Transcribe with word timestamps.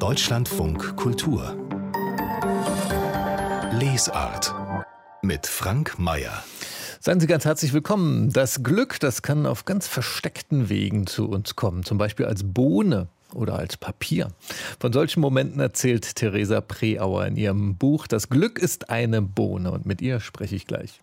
Deutschlandfunk 0.00 0.96
Kultur 0.96 1.54
Lesart 3.72 4.54
mit 5.20 5.46
Frank 5.46 5.98
Mayer. 5.98 6.42
Seien 7.00 7.20
Sie 7.20 7.26
ganz 7.26 7.44
herzlich 7.44 7.74
willkommen. 7.74 8.32
Das 8.32 8.62
Glück, 8.62 8.98
das 8.98 9.20
kann 9.20 9.44
auf 9.44 9.66
ganz 9.66 9.86
versteckten 9.86 10.70
Wegen 10.70 11.06
zu 11.06 11.28
uns 11.28 11.54
kommen, 11.54 11.84
zum 11.84 11.98
Beispiel 11.98 12.24
als 12.24 12.42
Bohne 12.42 13.08
oder 13.34 13.58
als 13.58 13.76
Papier. 13.76 14.28
Von 14.80 14.94
solchen 14.94 15.20
Momenten 15.20 15.60
erzählt 15.60 16.16
Theresa 16.16 16.62
Preauer 16.62 17.26
in 17.26 17.36
ihrem 17.36 17.76
Buch 17.76 18.06
Das 18.06 18.30
Glück 18.30 18.58
ist 18.58 18.88
eine 18.88 19.20
Bohne 19.20 19.70
und 19.70 19.84
mit 19.84 20.00
ihr 20.00 20.20
spreche 20.20 20.56
ich 20.56 20.66
gleich. 20.66 21.02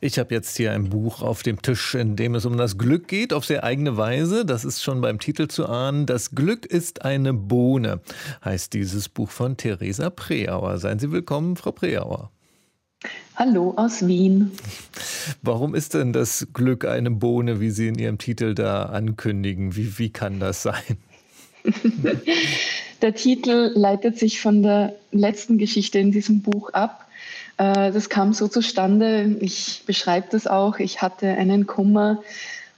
Ich 0.00 0.18
habe 0.18 0.34
jetzt 0.34 0.56
hier 0.56 0.72
ein 0.72 0.90
Buch 0.90 1.22
auf 1.22 1.42
dem 1.42 1.62
Tisch, 1.62 1.94
in 1.94 2.16
dem 2.16 2.34
es 2.34 2.44
um 2.44 2.56
das 2.56 2.78
Glück 2.78 3.08
geht, 3.08 3.32
auf 3.32 3.44
sehr 3.44 3.64
eigene 3.64 3.96
Weise. 3.96 4.44
Das 4.44 4.64
ist 4.64 4.82
schon 4.82 5.00
beim 5.00 5.18
Titel 5.18 5.48
zu 5.48 5.66
ahnen. 5.66 6.06
Das 6.06 6.32
Glück 6.32 6.66
ist 6.66 7.04
eine 7.04 7.32
Bohne, 7.32 8.00
heißt 8.44 8.72
dieses 8.72 9.08
Buch 9.08 9.30
von 9.30 9.56
Theresa 9.56 10.10
Preauer. 10.10 10.78
Seien 10.78 10.98
Sie 10.98 11.12
willkommen, 11.12 11.56
Frau 11.56 11.72
Preauer. 11.72 12.30
Hallo 13.34 13.74
aus 13.76 14.06
Wien. 14.06 14.52
Warum 15.42 15.74
ist 15.74 15.94
denn 15.94 16.12
das 16.12 16.48
Glück 16.54 16.86
eine 16.86 17.10
Bohne, 17.10 17.60
wie 17.60 17.70
Sie 17.70 17.88
in 17.88 17.98
Ihrem 17.98 18.18
Titel 18.18 18.54
da 18.54 18.84
ankündigen? 18.84 19.76
Wie, 19.76 19.98
wie 19.98 20.10
kann 20.10 20.40
das 20.40 20.62
sein? 20.62 20.96
der 23.02 23.14
Titel 23.14 23.72
leitet 23.74 24.18
sich 24.18 24.40
von 24.40 24.62
der 24.62 24.94
letzten 25.12 25.58
Geschichte 25.58 25.98
in 25.98 26.12
diesem 26.12 26.40
Buch 26.42 26.70
ab. 26.70 27.05
Äh, 27.58 27.92
das 27.92 28.08
kam 28.08 28.32
so 28.32 28.48
zustande, 28.48 29.36
ich 29.40 29.82
beschreibe 29.86 30.28
das 30.30 30.46
auch, 30.46 30.78
ich 30.78 31.02
hatte 31.02 31.28
einen 31.28 31.66
Kummer 31.66 32.22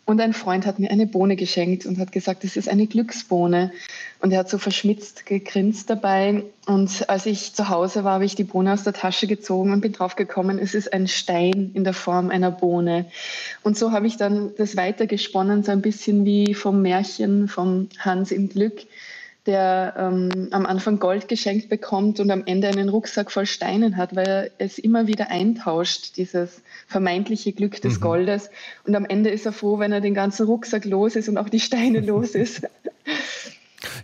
und 0.09 0.23
ein 0.23 0.32
Freund 0.32 0.64
hat 0.64 0.78
mir 0.78 0.91
eine 0.91 1.06
Bohne 1.06 1.36
geschenkt 1.36 1.84
und 1.84 1.98
hat 1.98 2.12
gesagt, 2.12 2.42
das 2.42 2.56
ist 2.56 2.70
eine 2.70 2.86
Glücksbohne. 2.86 3.72
Und 4.20 4.33
er 4.33 4.38
hat 4.38 4.48
so 4.48 4.56
verschmitzt 4.56 5.27
gegrinst 5.27 5.91
dabei. 5.91 6.45
Und 6.64 7.10
als 7.10 7.27
ich 7.27 7.53
zu 7.53 7.69
Hause 7.69 8.05
war, 8.05 8.14
habe 8.14 8.25
ich 8.25 8.34
die 8.34 8.44
Bohne 8.44 8.72
aus 8.72 8.84
der 8.84 8.94
Tasche 8.94 9.27
gezogen 9.27 9.70
und 9.70 9.83
bin 9.83 9.92
drauf 9.92 10.16
gekommen, 10.16 10.58
es 10.58 10.75
ist 10.75 10.94
ein 10.94 11.08
Stein 11.08 11.72
in 11.75 11.84
der 11.84 11.92
Form 11.92 12.31
einer 12.31 12.50
Bohne. 12.50 13.05
Und 13.62 13.77
so 13.77 13.92
habe 13.92 14.06
ich 14.06 14.16
dann 14.16 14.53
das 14.56 14.78
weitergesponnen, 14.78 15.62
so 15.62 15.72
ein 15.72 15.83
bisschen 15.83 16.25
wie 16.25 16.55
vom 16.55 16.81
Märchen 16.81 17.47
vom 17.47 17.91
Hans 17.98 18.33
im 18.33 18.48
Glück 18.48 18.86
der 19.48 19.94
ähm, 19.96 20.48
am 20.50 20.66
Anfang 20.66 20.98
Gold 20.98 21.27
geschenkt 21.27 21.70
bekommt 21.70 22.20
und 22.20 22.30
am 22.30 22.42
Ende 22.44 22.68
einen 22.68 22.91
Rucksack 22.91 23.30
voll 23.30 23.46
Steinen 23.46 23.96
hat, 23.96 24.14
weil 24.14 24.27
er 24.28 24.50
es 24.58 24.78
immer 24.78 25.06
wieder 25.06 25.30
eintauscht, 25.30 26.18
dieses 26.18 26.60
vermeintliche 26.86 27.54
Glück 27.54 27.80
des 27.80 27.96
mhm. 27.96 28.02
Goldes. 28.02 28.50
Und 28.86 28.94
am 28.94 29.06
Ende 29.06 29.30
ist 29.30 29.46
er 29.46 29.52
froh, 29.52 29.78
wenn 29.78 29.91
er 29.91 30.02
den 30.02 30.12
ganzen 30.12 30.44
Rucksack 30.44 30.84
los 30.84 31.16
ist 31.16 31.30
und 31.30 31.38
auch 31.38 31.48
die 31.48 31.60
Steine 31.60 32.00
los 32.00 32.34
ist. 32.34 32.69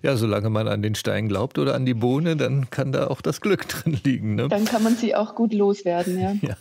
Ja, 0.05 0.19
solange 0.19 0.51
man 0.51 0.69
an 0.69 0.83
den 0.83 0.95
Stein 0.95 1.29
glaubt 1.29 1.59
oder 1.59 1.75
an 1.75 1.87
die 1.87 1.95
Bohne, 1.95 2.37
dann 2.37 2.69
kann 2.69 2.93
da 2.93 3.07
auch 3.07 3.23
das 3.23 3.41
Glück 3.41 3.67
drin 3.69 3.99
liegen. 4.05 4.35
Ne? 4.35 4.49
Dann 4.49 4.67
kann 4.67 4.83
man 4.83 4.97
sie 4.97 5.15
auch 5.15 5.35
gut 5.35 5.55
loswerden, 5.55 6.21
ja. 6.21 6.35
ja. 6.43 6.57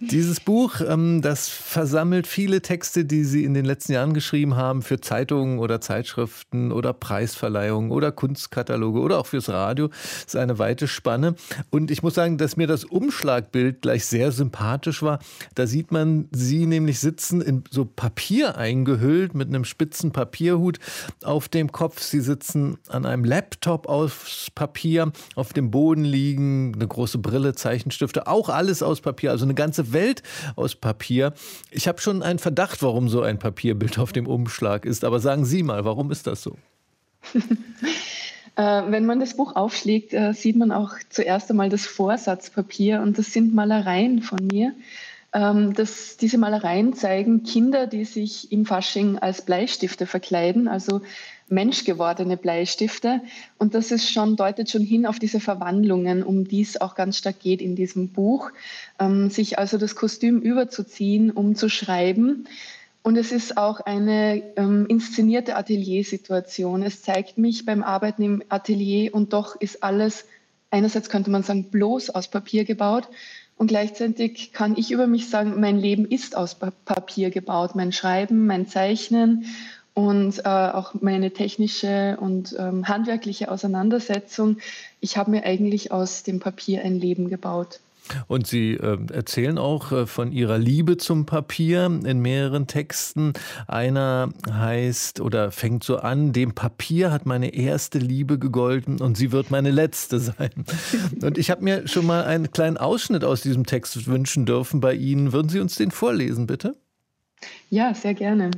Dieses 0.00 0.40
Buch, 0.40 0.80
ähm, 0.80 1.20
das 1.20 1.48
versammelt 1.48 2.26
viele 2.26 2.62
Texte, 2.62 3.04
die 3.04 3.24
Sie 3.24 3.44
in 3.44 3.52
den 3.52 3.66
letzten 3.66 3.92
Jahren 3.92 4.14
geschrieben 4.14 4.56
haben 4.56 4.80
für 4.80 4.98
Zeitungen 5.02 5.58
oder 5.58 5.82
Zeitschriften 5.82 6.72
oder 6.72 6.94
Preisverleihungen 6.94 7.90
oder 7.90 8.10
Kunstkataloge 8.10 9.00
oder 9.00 9.18
auch 9.18 9.26
fürs 9.26 9.50
Radio. 9.50 9.88
Das 9.88 10.28
ist 10.28 10.36
eine 10.36 10.58
weite 10.58 10.88
Spanne. 10.88 11.34
Und 11.68 11.90
ich 11.90 12.02
muss 12.02 12.14
sagen, 12.14 12.38
dass 12.38 12.56
mir 12.56 12.68
das 12.68 12.86
Umschlagbild 12.86 13.82
gleich 13.82 14.06
sehr 14.06 14.32
sympathisch 14.32 15.02
war. 15.02 15.18
Da 15.56 15.66
sieht 15.66 15.92
man 15.92 16.30
Sie 16.32 16.64
nämlich 16.64 17.00
sitzen 17.00 17.42
in 17.42 17.64
so 17.70 17.84
Papier 17.84 18.56
eingehüllt 18.56 19.34
mit 19.34 19.48
einem 19.48 19.66
spitzen 19.66 20.12
Papierhut 20.12 20.78
auf 21.22 21.50
dem 21.50 21.70
Kopf. 21.70 22.00
Sie 22.00 22.20
sitzen 22.20 22.61
an 22.88 23.06
einem 23.06 23.24
Laptop 23.24 23.88
aus 23.88 24.48
Papier, 24.54 25.12
auf 25.34 25.52
dem 25.52 25.70
Boden 25.70 26.04
liegen, 26.04 26.72
eine 26.74 26.86
große 26.86 27.18
Brille, 27.18 27.54
Zeichenstifte, 27.54 28.26
auch 28.26 28.48
alles 28.48 28.82
aus 28.82 29.00
Papier, 29.00 29.30
also 29.30 29.44
eine 29.44 29.54
ganze 29.54 29.92
Welt 29.92 30.22
aus 30.56 30.74
Papier. 30.74 31.34
Ich 31.70 31.88
habe 31.88 32.00
schon 32.00 32.22
einen 32.22 32.38
Verdacht, 32.38 32.82
warum 32.82 33.08
so 33.08 33.22
ein 33.22 33.38
Papierbild 33.38 33.98
auf 33.98 34.12
dem 34.12 34.26
Umschlag 34.26 34.84
ist, 34.84 35.04
aber 35.04 35.20
sagen 35.20 35.44
Sie 35.44 35.62
mal, 35.62 35.84
warum 35.84 36.10
ist 36.10 36.26
das 36.26 36.42
so? 36.42 36.56
Äh, 38.54 38.82
wenn 38.88 39.06
man 39.06 39.18
das 39.18 39.34
Buch 39.34 39.56
aufschlägt, 39.56 40.12
äh, 40.12 40.34
sieht 40.34 40.56
man 40.56 40.72
auch 40.72 40.90
zuerst 41.08 41.50
einmal 41.50 41.70
das 41.70 41.86
Vorsatzpapier 41.86 43.00
und 43.00 43.16
das 43.16 43.32
sind 43.32 43.54
Malereien 43.54 44.20
von 44.20 44.46
mir. 44.46 44.74
Ähm, 45.34 45.72
das, 45.74 46.16
diese 46.16 46.38
Malereien 46.38 46.94
zeigen 46.94 47.42
Kinder, 47.42 47.86
die 47.86 48.04
sich 48.04 48.52
im 48.52 48.66
Fasching 48.66 49.18
als 49.18 49.42
Bleistifte 49.42 50.06
verkleiden, 50.06 50.68
also 50.68 51.00
menschgewordene 51.48 52.36
Bleistifte. 52.36 53.20
Und 53.58 53.74
das 53.74 53.90
ist 53.90 54.10
schon, 54.10 54.36
deutet 54.36 54.70
schon 54.70 54.82
hin 54.82 55.06
auf 55.06 55.18
diese 55.18 55.40
Verwandlungen, 55.40 56.22
um 56.22 56.46
die 56.46 56.62
es 56.62 56.80
auch 56.80 56.94
ganz 56.94 57.18
stark 57.18 57.40
geht 57.40 57.62
in 57.62 57.76
diesem 57.76 58.08
Buch. 58.08 58.50
Ähm, 58.98 59.30
sich 59.30 59.58
also 59.58 59.78
das 59.78 59.94
Kostüm 59.94 60.40
überzuziehen, 60.40 61.30
um 61.30 61.54
zu 61.54 61.68
schreiben. 61.68 62.46
Und 63.02 63.16
es 63.16 63.32
ist 63.32 63.56
auch 63.56 63.80
eine 63.80 64.42
ähm, 64.56 64.86
inszenierte 64.86 65.56
Ateliersituation. 65.56 66.82
Es 66.82 67.02
zeigt 67.02 67.36
mich 67.36 67.66
beim 67.66 67.82
Arbeiten 67.82 68.22
im 68.22 68.42
Atelier 68.48 69.12
und 69.12 69.32
doch 69.32 69.60
ist 69.60 69.82
alles, 69.82 70.26
einerseits 70.70 71.08
könnte 71.08 71.30
man 71.30 71.42
sagen, 71.42 71.64
bloß 71.64 72.10
aus 72.10 72.28
Papier 72.28 72.64
gebaut. 72.64 73.08
Und 73.62 73.68
gleichzeitig 73.68 74.52
kann 74.52 74.76
ich 74.76 74.90
über 74.90 75.06
mich 75.06 75.30
sagen, 75.30 75.60
mein 75.60 75.78
Leben 75.78 76.04
ist 76.04 76.36
aus 76.36 76.56
Papier 76.56 77.30
gebaut. 77.30 77.76
Mein 77.76 77.92
Schreiben, 77.92 78.44
mein 78.44 78.66
Zeichnen 78.66 79.44
und 79.94 80.40
äh, 80.40 80.48
auch 80.48 80.94
meine 81.00 81.30
technische 81.30 82.16
und 82.20 82.56
ähm, 82.58 82.88
handwerkliche 82.88 83.52
Auseinandersetzung. 83.52 84.56
Ich 84.98 85.16
habe 85.16 85.30
mir 85.30 85.44
eigentlich 85.44 85.92
aus 85.92 86.24
dem 86.24 86.40
Papier 86.40 86.82
ein 86.82 86.98
Leben 86.98 87.28
gebaut. 87.28 87.78
Und 88.26 88.46
Sie 88.46 88.74
äh, 88.74 88.98
erzählen 89.12 89.58
auch 89.58 89.92
äh, 89.92 90.06
von 90.06 90.32
Ihrer 90.32 90.58
Liebe 90.58 90.96
zum 90.96 91.26
Papier 91.26 91.86
in 91.86 92.20
mehreren 92.20 92.66
Texten. 92.66 93.32
Einer 93.66 94.32
heißt 94.50 95.20
oder 95.20 95.50
fängt 95.50 95.84
so 95.84 95.96
an, 95.96 96.32
dem 96.32 96.54
Papier 96.54 97.10
hat 97.10 97.26
meine 97.26 97.54
erste 97.54 97.98
Liebe 97.98 98.38
gegolten 98.38 99.00
und 99.00 99.16
sie 99.16 99.32
wird 99.32 99.50
meine 99.50 99.70
letzte 99.70 100.18
sein. 100.20 100.50
Und 101.22 101.38
ich 101.38 101.50
habe 101.50 101.64
mir 101.64 101.88
schon 101.88 102.06
mal 102.06 102.24
einen 102.24 102.50
kleinen 102.50 102.76
Ausschnitt 102.76 103.24
aus 103.24 103.42
diesem 103.42 103.66
Text 103.66 104.06
wünschen 104.06 104.46
dürfen 104.46 104.80
bei 104.80 104.94
Ihnen. 104.94 105.32
Würden 105.32 105.48
Sie 105.48 105.60
uns 105.60 105.76
den 105.76 105.90
vorlesen, 105.90 106.46
bitte? 106.46 106.76
Ja, 107.70 107.94
sehr 107.94 108.14
gerne. 108.14 108.50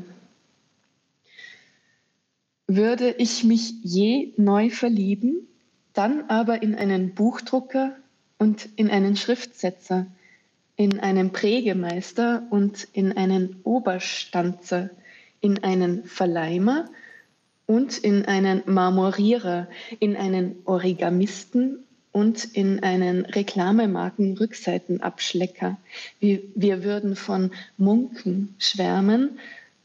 Würde 2.66 3.14
ich 3.18 3.44
mich 3.44 3.74
je 3.82 4.32
neu 4.36 4.70
verlieben, 4.70 5.46
dann 5.92 6.24
aber 6.28 6.62
in 6.62 6.74
einen 6.74 7.14
Buchdrucker 7.14 7.92
und 8.38 8.68
in 8.76 8.90
einen 8.90 9.16
Schriftsetzer, 9.16 10.06
in 10.76 11.00
einen 11.00 11.32
Prägemeister 11.32 12.42
und 12.50 12.86
in 12.92 13.16
einen 13.16 13.60
Oberstanzer, 13.64 14.90
in 15.40 15.62
einen 15.62 16.04
Verleimer 16.04 16.88
und 17.66 17.98
in 17.98 18.24
einen 18.24 18.62
Marmorierer, 18.66 19.68
in 20.00 20.16
einen 20.16 20.56
Origamisten 20.64 21.84
und 22.12 22.44
in 22.44 22.82
einen 22.82 23.26
Reklamemarken-Rückseitenabschlecker. 23.26 25.76
Wir, 26.20 26.40
wir 26.54 26.84
würden 26.84 27.16
von 27.16 27.50
Munken 27.76 28.54
schwärmen 28.58 29.40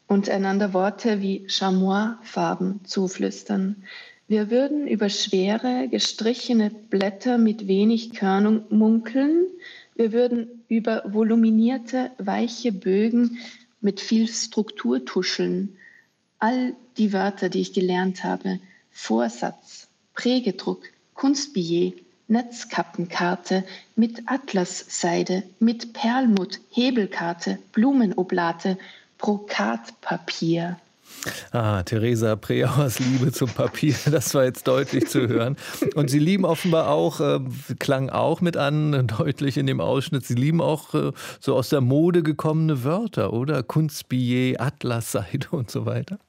und 0.08 0.30
einander 0.30 0.74
Worte 0.74 1.22
wie 1.22 1.48
Chamois-Farben 1.48 2.82
zuflüstern. 2.84 3.84
Wir 4.30 4.52
würden 4.52 4.88
über 4.88 5.10
schwere, 5.10 5.88
gestrichene 5.90 6.70
Blätter 6.70 7.40
mit 7.40 7.68
wenig 7.68 8.14
Körnung 8.14 8.62
munkeln. 8.70 9.48
Wir 9.96 10.12
würden 10.12 10.64
über 10.68 11.02
voluminierte, 11.08 12.12
weiche 12.20 12.72
Bögen 12.72 13.40
mit 13.82 14.00
viel 14.00 14.28
Struktur 14.28 15.04
tuscheln. 15.04 15.76
All 16.38 16.76
die 17.00 17.12
Wörter, 17.12 17.50
die 17.50 17.62
ich 17.62 17.74
gelernt 17.74 18.24
habe, 18.24 18.60
Vorsatz, 18.92 19.88
Prägedruck, 20.14 20.84
Kunstbillet, 21.16 21.96
Netzkappenkarte, 22.28 23.64
mit 23.96 24.22
Atlasseide, 24.28 25.42
mit 25.60 25.94
Perlmutt, 25.94 26.60
Hebelkarte, 26.70 27.58
Blumenoblate, 27.72 28.78
Brokatpapier. 29.18 30.78
Ah, 31.52 31.84
Theresa 31.84 32.36
Preauers 32.36 33.00
Liebe 33.00 33.32
zum 33.32 33.50
Papier, 33.50 33.96
das 34.12 34.34
war 34.34 34.46
jetzt 34.46 34.68
deutlich 34.68 35.08
zu 35.08 35.28
hören. 35.28 35.58
Und 35.96 36.10
Sie 36.10 36.20
lieben 36.20 36.46
offenbar 36.46 36.90
auch, 36.90 37.20
äh, 37.20 37.40
klang 37.80 38.10
auch 38.10 38.42
mit 38.42 38.58
an, 38.58 39.08
deutlich 39.08 39.58
in 39.58 39.68
dem 39.68 39.82
Ausschnitt, 39.82 40.26
Sie 40.26 40.36
lieben 40.36 40.62
auch 40.62 40.94
äh, 40.94 41.12
so 41.40 41.56
aus 41.56 41.70
der 41.70 41.82
Mode 41.82 42.24
gekommene 42.24 42.84
Wörter, 42.84 43.34
oder? 43.34 43.64
Kunstbillet, 43.64 44.60
Atlasseide 44.60 45.48
und 45.52 45.70
so 45.70 45.86
weiter. 45.86 46.20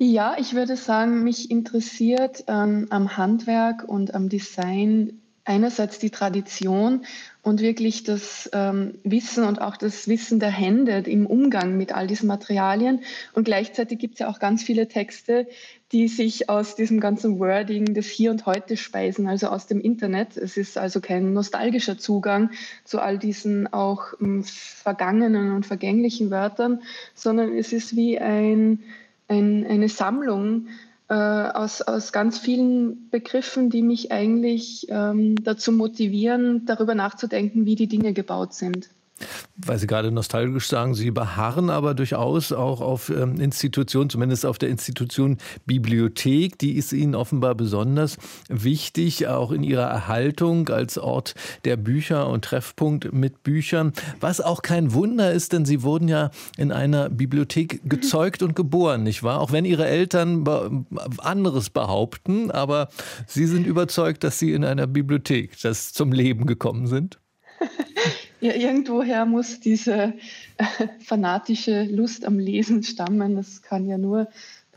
Ja, 0.00 0.36
ich 0.38 0.54
würde 0.54 0.76
sagen, 0.76 1.24
mich 1.24 1.50
interessiert 1.50 2.44
ähm, 2.46 2.86
am 2.90 3.16
Handwerk 3.16 3.82
und 3.84 4.14
am 4.14 4.28
Design 4.28 5.20
einerseits 5.48 5.98
die 5.98 6.10
Tradition 6.10 7.06
und 7.42 7.60
wirklich 7.60 8.04
das 8.04 8.50
ähm, 8.52 8.98
Wissen 9.02 9.44
und 9.44 9.62
auch 9.62 9.78
das 9.78 10.06
Wissen 10.06 10.38
der 10.38 10.50
Hände 10.50 10.98
im 11.06 11.24
Umgang 11.24 11.78
mit 11.78 11.92
all 11.92 12.06
diesen 12.06 12.26
Materialien. 12.26 13.00
Und 13.32 13.44
gleichzeitig 13.44 13.98
gibt 13.98 14.14
es 14.14 14.20
ja 14.20 14.28
auch 14.28 14.38
ganz 14.38 14.62
viele 14.62 14.88
Texte, 14.88 15.46
die 15.90 16.08
sich 16.08 16.50
aus 16.50 16.74
diesem 16.74 17.00
ganzen 17.00 17.38
Wording 17.38 17.94
des 17.94 18.08
Hier 18.08 18.30
und 18.30 18.44
Heute 18.44 18.76
speisen, 18.76 19.26
also 19.26 19.48
aus 19.48 19.66
dem 19.66 19.80
Internet. 19.80 20.36
Es 20.36 20.58
ist 20.58 20.76
also 20.76 21.00
kein 21.00 21.32
nostalgischer 21.32 21.96
Zugang 21.96 22.50
zu 22.84 23.00
all 23.00 23.18
diesen 23.18 23.72
auch 23.72 24.12
um, 24.20 24.26
hm, 24.26 24.44
vergangenen 24.44 25.52
und 25.52 25.64
vergänglichen 25.64 26.30
Wörtern, 26.30 26.82
sondern 27.14 27.56
es 27.56 27.72
ist 27.72 27.96
wie 27.96 28.18
ein, 28.18 28.80
ein, 29.28 29.66
eine 29.66 29.88
Sammlung 29.88 30.66
äh, 31.08 31.14
aus, 31.14 31.82
aus 31.82 32.12
ganz 32.12 32.38
vielen 32.38 33.08
Begriffen, 33.10 33.70
die 33.70 33.82
mich 33.82 34.12
eigentlich 34.12 34.86
ähm, 34.90 35.36
dazu 35.42 35.72
motivieren, 35.72 36.66
darüber 36.66 36.94
nachzudenken, 36.94 37.64
wie 37.66 37.76
die 37.76 37.88
Dinge 37.88 38.12
gebaut 38.12 38.54
sind 38.54 38.90
weil 39.56 39.78
Sie 39.78 39.86
gerade 39.86 40.10
nostalgisch 40.10 40.68
sagen, 40.68 40.94
Sie 40.94 41.10
beharren 41.10 41.70
aber 41.70 41.94
durchaus 41.94 42.52
auch 42.52 42.80
auf 42.80 43.10
ähm, 43.10 43.40
Institutionen, 43.40 44.10
zumindest 44.10 44.46
auf 44.46 44.58
der 44.58 44.68
Institution 44.68 45.38
Bibliothek. 45.66 46.58
Die 46.58 46.72
ist 46.72 46.92
Ihnen 46.92 47.14
offenbar 47.14 47.54
besonders 47.54 48.16
wichtig, 48.48 49.26
auch 49.26 49.52
in 49.52 49.62
ihrer 49.62 49.86
Erhaltung 49.86 50.68
als 50.68 50.98
Ort 50.98 51.34
der 51.64 51.76
Bücher 51.76 52.28
und 52.28 52.44
Treffpunkt 52.44 53.12
mit 53.12 53.42
Büchern. 53.42 53.92
Was 54.20 54.40
auch 54.40 54.62
kein 54.62 54.92
Wunder 54.92 55.32
ist, 55.32 55.52
denn 55.52 55.64
Sie 55.64 55.82
wurden 55.82 56.08
ja 56.08 56.30
in 56.56 56.72
einer 56.72 57.08
Bibliothek 57.08 57.80
gezeugt 57.88 58.42
und 58.42 58.54
geboren, 58.54 59.02
nicht 59.02 59.22
wahr? 59.22 59.40
Auch 59.40 59.52
wenn 59.52 59.64
Ihre 59.64 59.86
Eltern 59.86 60.86
anderes 61.18 61.70
behaupten, 61.70 62.50
aber 62.50 62.88
Sie 63.26 63.46
sind 63.46 63.66
überzeugt, 63.66 64.24
dass 64.24 64.38
Sie 64.38 64.52
in 64.52 64.64
einer 64.64 64.86
Bibliothek 64.86 65.58
das 65.62 65.92
zum 65.92 66.12
Leben 66.12 66.46
gekommen 66.46 66.86
sind. 66.86 67.18
Ja, 68.40 68.54
irgendwoher 68.54 69.26
muss 69.26 69.58
diese 69.58 70.14
äh, 70.58 70.64
fanatische 71.00 71.82
Lust 71.84 72.24
am 72.24 72.38
Lesen 72.38 72.82
stammen. 72.84 73.34
Das 73.34 73.62
kann 73.62 73.86
ja 73.88 73.98
nur, 73.98 74.28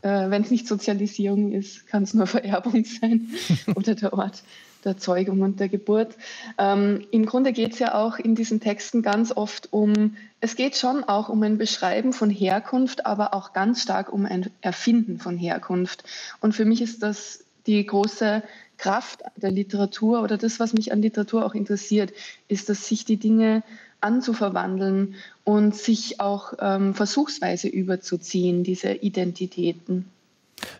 äh, 0.02 0.30
wenn 0.30 0.42
es 0.42 0.50
nicht 0.50 0.66
Sozialisierung 0.66 1.52
ist, 1.52 1.86
kann 1.86 2.02
es 2.02 2.14
nur 2.14 2.26
Vererbung 2.28 2.84
sein 2.84 3.28
oder 3.74 3.94
der 3.94 4.12
Ort 4.12 4.42
der 4.84 4.98
Zeugung 4.98 5.42
und 5.42 5.60
der 5.60 5.68
Geburt. 5.68 6.16
Ähm, 6.58 7.06
Im 7.12 7.24
Grunde 7.24 7.52
geht 7.52 7.74
es 7.74 7.78
ja 7.78 7.94
auch 7.94 8.18
in 8.18 8.34
diesen 8.34 8.58
Texten 8.58 9.02
ganz 9.02 9.30
oft 9.30 9.72
um, 9.72 10.16
es 10.40 10.56
geht 10.56 10.76
schon 10.76 11.04
auch 11.04 11.28
um 11.28 11.40
ein 11.44 11.56
Beschreiben 11.56 12.12
von 12.12 12.30
Herkunft, 12.30 13.06
aber 13.06 13.32
auch 13.32 13.52
ganz 13.52 13.82
stark 13.82 14.12
um 14.12 14.26
ein 14.26 14.50
Erfinden 14.60 15.18
von 15.18 15.36
Herkunft. 15.36 16.02
Und 16.40 16.54
für 16.54 16.64
mich 16.64 16.82
ist 16.82 17.02
das 17.02 17.44
die 17.66 17.86
große 17.86 18.42
Kraft 18.82 19.22
der 19.36 19.52
Literatur 19.52 20.22
oder 20.22 20.36
das, 20.36 20.58
was 20.58 20.72
mich 20.72 20.90
an 20.90 21.00
Literatur 21.02 21.46
auch 21.46 21.54
interessiert, 21.54 22.12
ist, 22.48 22.68
dass 22.68 22.88
sich 22.88 23.04
die 23.04 23.16
Dinge 23.16 23.62
anzuverwandeln 24.00 25.14
und 25.44 25.76
sich 25.76 26.18
auch 26.18 26.54
ähm, 26.58 26.92
versuchsweise 26.92 27.68
überzuziehen, 27.68 28.64
diese 28.64 28.92
Identitäten. 28.94 30.06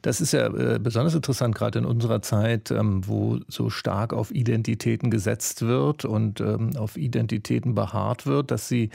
Das 0.03 0.21
ist 0.21 0.33
ja 0.33 0.47
äh, 0.49 0.81
besonders 0.81 1.15
interessant, 1.15 1.55
gerade 1.55 1.79
in 1.79 1.85
unserer 1.85 2.23
Zeit, 2.23 2.73
ähm, 2.73 3.07
wo 3.07 3.39
so 3.47 3.71
stark 3.71 4.13
auf 4.13 4.35
Identitäten 4.35 5.09
gesetzt 5.09 5.63
wird 5.63 6.05
und 6.05 6.41
ähm, 6.41 6.77
auf 6.77 6.97
Identitäten 6.97 7.77
beharrt 7.77 8.27
wird, 8.27 8.51
dass 8.51 8.67
sie 8.67 8.91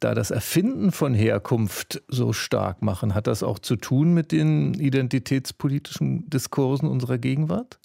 da 0.00 0.14
das 0.14 0.30
Erfinden 0.30 0.92
von 0.92 1.14
Herkunft 1.14 2.02
so 2.08 2.34
stark 2.34 2.82
machen. 2.82 3.14
Hat 3.14 3.26
das 3.26 3.42
auch 3.42 3.58
zu 3.58 3.76
tun 3.76 4.12
mit 4.12 4.32
den 4.32 4.74
identitätspolitischen 4.74 6.28
Diskursen 6.28 6.88
unserer 6.88 7.16
Gegenwart? 7.16 7.78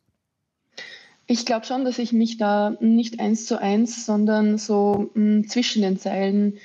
Ich 1.32 1.46
glaube 1.46 1.64
schon, 1.68 1.86
dass 1.86 2.00
ich 2.00 2.12
mich 2.12 2.38
da 2.38 2.76
nicht 2.80 3.20
eins 3.20 3.46
zu 3.46 3.62
eins, 3.62 4.04
sondern 4.04 4.58
so 4.58 5.12
mh, 5.14 5.22
hm, 5.22 5.48
zwischen 5.48 5.84
den 5.84 6.00
Zeilen 6.00 6.58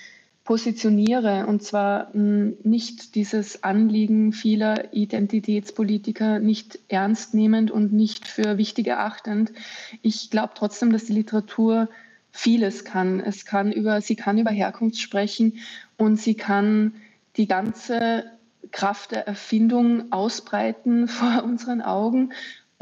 positioniere. 0.43 1.47
Und 1.47 1.63
zwar 1.63 2.07
mh, 2.07 2.13
hm, 2.15 2.57
nicht 2.63 3.15
dieses 3.15 3.63
Anliegen 3.63 4.33
vieler 4.33 4.95
Identitätspolitiker 4.95 6.39
nicht 6.39 6.79
ernst 6.89 7.35
nehmend 7.35 7.71
und 7.71 7.93
nicht 7.93 8.27
für 8.27 8.57
wichtig 8.57 8.87
erachtend. 8.87 9.53
Ich 10.01 10.31
glaube 10.31 10.55
trotzdem, 10.55 10.93
dass 10.93 11.05
die 11.05 11.13
Literatur 11.13 11.91
vieles 12.33 12.87
kann. 12.87 13.21
Es 13.21 13.45
kann 13.45 13.71
über, 13.71 14.01
sie 14.01 14.17
kann 14.17 14.39
über 14.39 14.51
Herkunft 14.51 14.99
sprechen 14.99 15.59
und 15.99 16.19
sie 16.19 16.37
kann 16.37 16.95
die 17.37 17.47
ganze 17.47 18.25
Kraft 18.73 19.11
der 19.11 19.27
Erfindung 19.27 20.11
ausbreiten 20.11 21.07
vor 21.09 21.45
unseren 21.45 21.83
Augen 21.83 22.31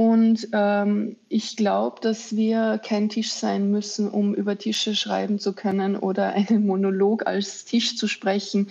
und 0.03 0.49
ähm, 0.53 1.15
ich 1.29 1.57
glaube, 1.57 2.01
dass 2.01 2.35
wir 2.35 2.81
kein 2.85 3.09
Tisch 3.09 3.31
sein 3.31 3.71
müssen, 3.71 4.11
um 4.11 4.35
über 4.35 4.59
Tische 4.59 4.97
schreiben 4.97 5.39
zu 5.39 5.53
können 5.53 5.95
oder 5.95 6.33
einen 6.33 6.67
Monolog 6.67 7.29
als 7.29 7.65
Tisch 7.65 7.97
zu 7.97 8.09
sprechen. 8.09 8.69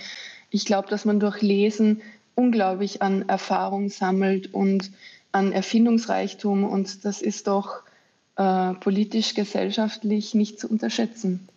Ich 0.50 0.66
glaube, 0.66 0.90
dass 0.90 1.06
man 1.06 1.22
durch 1.22 1.42
Lesen 1.42 2.02
unglaublich 2.36 3.02
an 3.02 3.30
Erfahrung 3.30 3.88
sammelt 3.88 4.54
und 4.54 4.92
an 5.32 5.54
Erfindungsreichtum. 5.54 6.66
Und 6.66 7.06
das 7.06 7.22
ist 7.22 7.48
doch 7.48 7.84
äh, 8.36 8.74
politisch, 8.74 9.34
gesellschaftlich 9.34 10.34
nicht 10.34 10.60
zu 10.60 10.68
unterschätzen. 10.68 11.48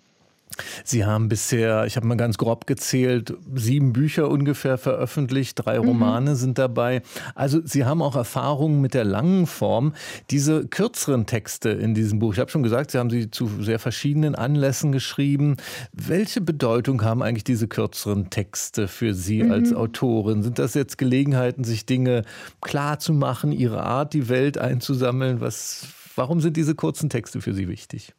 Sie 0.85 1.05
haben 1.05 1.29
bisher, 1.29 1.87
ich 1.87 1.97
habe 1.97 2.07
mal 2.07 2.17
ganz 2.17 2.39
grob 2.39 2.67
gezählt, 2.67 3.35
sieben 3.55 3.93
Bücher 3.93 4.29
ungefähr 4.29 4.79
veröffentlicht, 4.79 5.65
drei 5.65 5.79
mhm. 5.79 5.89
Romane 5.89 6.31
mhm. 6.31 6.37
sind 6.37 6.59
dabei. 6.59 7.03
Also 7.35 7.61
Sie 7.65 7.85
haben 7.85 8.03
auch 8.03 8.17
Erfahrungen 8.17 8.81
mit 8.81 8.95
der 8.95 9.05
langen 9.05 9.47
Form. 9.47 9.95
Diese 10.31 10.67
kürzeren 10.67 11.27
Texte 11.27 11.71
in 11.71 11.95
diesem 11.95 12.19
Buch, 12.19 12.35
ich 12.35 12.39
habe 12.39 12.51
schon 12.51 12.63
gesagt, 12.63 12.91
Sie 12.91 12.99
haben 12.99 13.11
sie 13.11 13.31
zu 13.31 13.49
sehr 13.61 13.79
verschiedenen 13.79 14.35
Anlässen 14.35 14.93
geschrieben. 14.93 15.57
Welche 15.93 16.41
Bedeutung 16.41 17.03
haben 17.03 17.23
eigentlich 17.23 17.45
diese 17.45 17.69
kürzeren 17.69 18.31
Texte 18.31 18.89
für 18.89 19.15
Sie 19.15 19.43
mhm. 19.43 19.53
als 19.53 19.73
Autorin? 19.73 20.43
Sind 20.43 20.59
das 20.59 20.75
jetzt 20.75 20.99
Gelegenheiten, 20.99 21.65
sich 21.65 21.87
Dinge 21.87 22.23
klar 22.61 22.99
zu 22.99 23.13
machen, 23.13 23.53
Ihre 23.53 23.83
Art, 23.83 24.15
die 24.15 24.29
Welt 24.29 24.59
einzusammeln? 24.59 25.41
Was, 25.41 25.87
warum 26.17 26.41
sind 26.41 26.57
diese 26.57 26.75
kurzen 26.75 27.11
Texte 27.11 27.41
für 27.41 27.55
Sie 27.55 27.69
wichtig? 27.69 28.15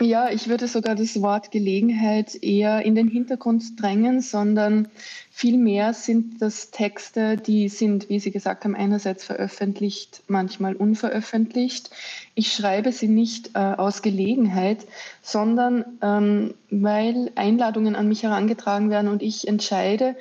Ja, 0.00 0.30
ich 0.30 0.48
würde 0.48 0.68
sogar 0.68 0.94
das 0.94 1.20
Wort 1.22 1.50
Gelegenheit 1.50 2.40
eher 2.40 2.82
in 2.82 2.94
den 2.94 3.08
Hintergrund 3.08 3.82
drängen, 3.82 4.20
sondern 4.20 4.86
vielmehr 5.32 5.92
sind 5.92 6.40
das 6.40 6.70
Texte, 6.70 7.36
die 7.36 7.68
sind, 7.68 8.08
wie 8.08 8.20
Sie 8.20 8.30
gesagt 8.30 8.62
haben, 8.62 8.76
einerseits 8.76 9.24
veröffentlicht, 9.24 10.22
manchmal 10.28 10.76
unveröffentlicht. 10.76 11.90
Ich 12.36 12.52
schreibe 12.52 12.92
sie 12.92 13.08
nicht 13.08 13.56
äh, 13.56 13.58
aus 13.58 14.00
Gelegenheit, 14.00 14.86
sondern 15.20 15.84
ähm, 16.00 16.54
weil 16.70 17.32
Einladungen 17.34 17.96
an 17.96 18.06
mich 18.06 18.22
herangetragen 18.22 18.90
werden 18.90 19.08
und 19.08 19.20
ich 19.20 19.48
entscheide, 19.48 20.14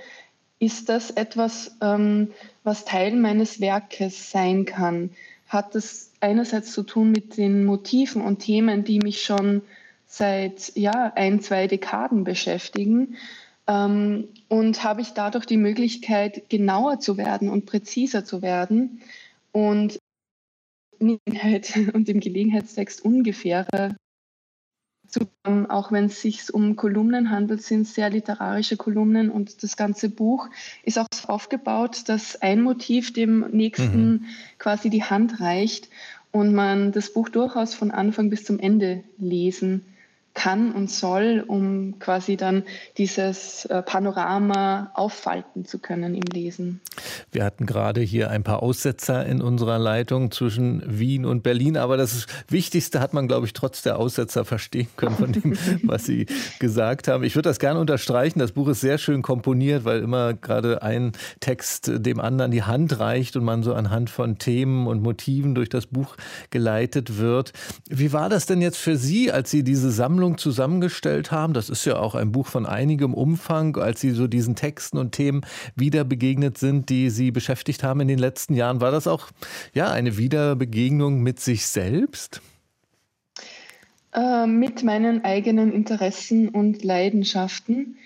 ist 0.58 0.90
das 0.90 1.12
etwas, 1.12 1.78
ähm, 1.82 2.32
was 2.64 2.84
Teil 2.84 3.16
meines 3.16 3.62
Werkes 3.62 4.32
sein 4.32 4.66
kann? 4.66 5.12
Hat 5.48 5.76
das 5.76 6.12
einerseits 6.20 6.72
zu 6.72 6.84
tun 6.84 7.12
mit 7.12 7.38
den 7.38 7.66
Motiven 7.66 8.22
und 8.22 8.40
Themen, 8.40 8.84
die 8.84 9.00
mich 9.00 9.22
schon 9.22 9.62
seit 10.06 10.72
ja, 10.76 11.14
ein, 11.16 11.42
zwei 11.42 11.68
Dekaden 11.68 12.24
beschäftigen. 12.24 13.16
Ähm, 13.68 14.30
und 14.48 14.84
habe 14.84 15.02
ich 15.02 15.10
dadurch 15.14 15.46
die 15.46 15.58
Möglichkeit, 15.58 16.50
genauer 16.50 17.00
zu 17.00 17.18
werden 17.18 17.50
und 17.50 17.66
präziser 17.66 18.24
zu 18.24 18.42
werden 18.42 19.02
und 19.52 20.00
und 21.00 22.10
im 22.10 22.20
Gelegenheitstext 22.20 23.06
ungefähre 23.06 23.96
auch 25.70 25.92
wenn 25.92 26.06
es 26.06 26.22
sich 26.22 26.54
um 26.54 26.76
Kolumnen 26.76 27.30
handelt, 27.30 27.62
sind 27.62 27.88
sehr 27.88 28.10
literarische 28.10 28.78
Kolumnen 28.78 29.30
und 29.30 29.64
das 29.64 29.78
ganze 29.78 30.10
Buch 30.10 30.50
ist 30.84 31.00
auch 31.00 31.08
so 31.14 31.28
aufgebaut, 31.30 32.04
dass 32.08 32.42
ein 32.42 32.62
Motiv 32.62 33.14
dem 33.14 33.46
nächsten 33.52 34.10
mhm. 34.10 34.26
quasi 34.60 34.90
die 34.90 35.04
Hand 35.04 35.40
reicht 35.40 35.90
und 36.32 36.54
man 36.54 36.92
das 36.92 37.14
Buch 37.14 37.30
durchaus 37.30 37.74
von 37.74 37.92
Anfang 37.92 38.30
bis 38.30 38.44
zum 38.44 38.60
Ende 38.60 39.04
lesen 39.18 39.84
kann 39.86 39.97
und 40.46 40.90
soll, 40.90 41.44
um 41.46 42.00
quasi 42.00 42.38
dann 42.38 42.64
dieses 42.98 43.66
äh, 43.66 43.82
Panorama 43.82 44.92
auffalten 44.94 45.66
zu 45.66 45.80
können 45.80 46.16
im 46.16 46.24
Lesen. 46.32 46.80
Wir 47.32 47.44
hatten 47.44 47.66
gerade 47.66 48.02
hier 48.02 48.30
ein 48.30 48.44
paar 48.44 48.64
Aussetzer 48.64 49.26
in 49.26 49.42
unserer 49.42 49.80
Leitung 49.80 50.32
zwischen 50.32 50.84
Wien 50.86 51.26
und 51.26 51.44
Berlin, 51.44 51.76
aber 51.76 51.98
das 51.98 52.28
Wichtigste 52.48 53.00
hat 53.00 53.14
man, 53.14 53.28
glaube 53.28 53.46
ich, 53.48 53.54
trotz 53.54 53.82
der 53.82 53.98
Aussetzer 53.98 54.46
verstehen 54.46 54.88
können 54.96 55.16
von 55.16 55.32
dem, 55.34 55.58
was 55.84 56.06
Sie 56.06 56.28
gesagt 56.60 57.08
haben. 57.08 57.24
Ich 57.24 57.36
würde 57.36 57.50
das 57.50 57.60
gerne 57.60 57.80
unterstreichen. 57.80 58.40
Das 58.40 58.54
Buch 58.54 58.70
ist 58.70 58.82
sehr 58.82 59.00
schön 59.00 59.24
komponiert, 59.24 59.86
weil 59.86 60.02
immer 60.02 60.34
gerade 60.34 60.82
ein 60.82 61.12
Text 61.40 61.92
dem 61.94 62.20
anderen 62.20 62.52
die 62.52 62.64
Hand 62.64 63.00
reicht 63.00 63.36
und 63.36 63.44
man 63.44 63.64
so 63.64 63.74
anhand 63.74 64.10
von 64.10 64.38
Themen 64.38 64.88
und 64.88 65.02
Motiven 65.02 65.56
durch 65.56 65.70
das 65.70 65.88
Buch 65.88 66.16
geleitet 66.52 67.18
wird. 67.18 67.54
Wie 67.90 68.14
war 68.14 68.30
das 68.30 68.46
denn 68.46 68.62
jetzt 68.62 68.78
für 68.78 68.96
Sie, 68.96 69.32
als 69.32 69.52
Sie 69.52 69.64
diese 69.64 69.92
Sammlung 69.92 70.27
Sammlung 70.28 70.38
zusammengestellt 70.38 71.32
haben. 71.32 71.54
Das 71.54 71.70
ist 71.70 71.86
ja 71.86 71.98
auch 71.98 72.16
ein 72.16 72.32
Buch 72.32 72.48
von 72.48 72.66
einigem 72.66 73.14
Umfang, 73.14 73.78
als 73.78 74.02
Sie 74.02 74.12
so 74.12 74.28
diesen 74.28 74.56
Texten 74.56 74.98
und 74.98 75.12
Themen 75.14 75.42
wieder 75.76 76.04
begegnet 76.04 76.58
sind, 76.58 76.90
die 76.90 77.10
Sie 77.10 77.32
beschäftigt 77.32 77.84
haben 77.84 78.02
in 78.02 78.08
den 78.08 78.20
letzten 78.20 78.54
Jahren. 78.54 78.82
War 78.82 78.92
das 78.92 79.08
auch 79.08 79.28
ja, 79.74 79.90
eine 79.90 80.18
Wiederbegegnung 80.18 81.22
mit 81.22 81.40
sich 81.40 81.66
selbst? 81.68 82.42
Äh, 84.14 84.48
mit 84.48 84.84
meinen 84.84 85.24
eigenen 85.24 85.72
Interessen 85.72 86.50
und 86.50 86.84
Leidenschaften. 86.84 87.98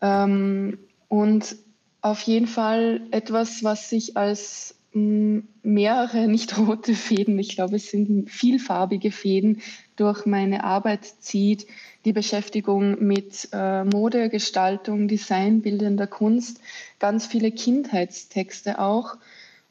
Ähm, 0.00 0.78
und 1.08 1.56
auf 2.00 2.22
jeden 2.22 2.46
Fall 2.46 3.02
etwas, 3.10 3.62
was 3.62 3.90
sich 3.90 4.16
als 4.16 4.74
mehrere, 4.92 6.26
nicht 6.26 6.58
rote 6.58 6.94
Fäden, 6.94 7.38
ich 7.38 7.54
glaube, 7.54 7.76
es 7.76 7.90
sind 7.90 8.28
vielfarbige 8.28 9.12
Fäden 9.12 9.60
durch 10.00 10.24
meine 10.24 10.64
Arbeit 10.64 11.04
zieht. 11.04 11.66
Die 12.06 12.14
Beschäftigung 12.14 13.04
mit 13.04 13.48
äh, 13.52 13.84
Mode, 13.84 14.30
Gestaltung, 14.30 15.06
Design, 15.06 15.60
bildender 15.60 16.06
Kunst, 16.06 16.60
ganz 16.98 17.26
viele 17.26 17.50
Kindheitstexte 17.52 18.78
auch 18.78 19.18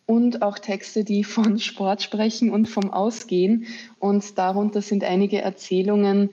und 0.06 0.44
auch 0.44 0.60
Texte, 0.60 1.04
die 1.04 1.24
von 1.24 1.58
Sport 1.60 2.04
sprechen 2.04 2.52
und 2.52 2.70
vom 2.70 2.92
Ausgehen. 2.92 3.66
Und 3.98 4.38
darunter 4.38 4.82
sind 4.82 5.04
einige 5.04 5.42
Erzählungen, 5.42 6.30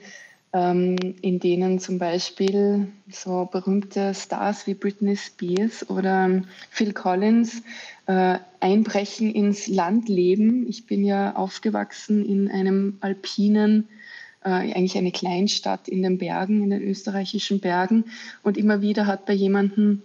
in 0.53 1.39
denen 1.41 1.81
zum 1.81 1.99
Beispiel 1.99 2.89
so 3.11 3.47
berühmte 3.51 4.15
Stars 4.15 4.67
wie 4.67 4.73
Britney 4.73 5.17
Spears 5.17 5.91
oder 5.91 6.43
Phil 6.71 6.95
Collins 6.95 7.63
äh, 8.07 8.39
einbrechen 8.61 9.35
ins 9.35 9.67
Landleben. 9.67 10.67
Ich 10.69 10.87
bin 10.87 11.05
ja 11.05 11.35
aufgewachsen 11.35 12.25
in 12.25 12.51
einem 12.51 12.97
alpinen, 13.01 13.89
äh, 14.45 14.49
eigentlich 14.49 14.97
eine 14.97 15.13
Kleinstadt 15.13 15.89
in 15.89 16.03
den 16.03 16.17
Bergen, 16.17 16.63
in 16.63 16.71
den 16.71 16.83
österreichischen 16.83 17.61
Bergen. 17.61 18.05
Und 18.43 18.57
immer 18.57 18.81
wieder 18.81 19.07
hat 19.07 19.27
bei 19.27 19.35
jemandem 19.35 20.03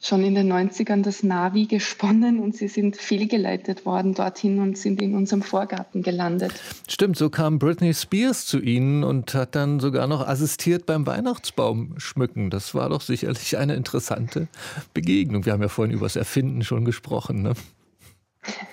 schon 0.00 0.24
in 0.24 0.34
den 0.34 0.50
90ern 0.50 1.02
das 1.02 1.22
Navi 1.22 1.66
gesponnen 1.66 2.40
und 2.40 2.56
sie 2.56 2.68
sind 2.68 2.96
fehlgeleitet 2.96 3.84
worden 3.84 4.14
dorthin 4.14 4.58
und 4.58 4.78
sind 4.78 5.02
in 5.02 5.14
unserem 5.14 5.42
Vorgarten 5.42 6.02
gelandet. 6.02 6.52
Stimmt, 6.88 7.18
so 7.18 7.28
kam 7.28 7.58
Britney 7.58 7.92
Spears 7.92 8.46
zu 8.46 8.60
Ihnen 8.60 9.04
und 9.04 9.34
hat 9.34 9.54
dann 9.54 9.78
sogar 9.78 10.06
noch 10.06 10.26
assistiert 10.26 10.86
beim 10.86 11.06
Weihnachtsbaum 11.06 11.94
schmücken. 11.98 12.48
Das 12.48 12.74
war 12.74 12.88
doch 12.88 13.02
sicherlich 13.02 13.58
eine 13.58 13.74
interessante 13.74 14.48
Begegnung. 14.94 15.44
Wir 15.44 15.52
haben 15.52 15.62
ja 15.62 15.68
vorhin 15.68 15.94
über 15.94 16.06
das 16.06 16.16
Erfinden 16.16 16.64
schon 16.64 16.86
gesprochen. 16.86 17.42
Ne? 17.42 17.52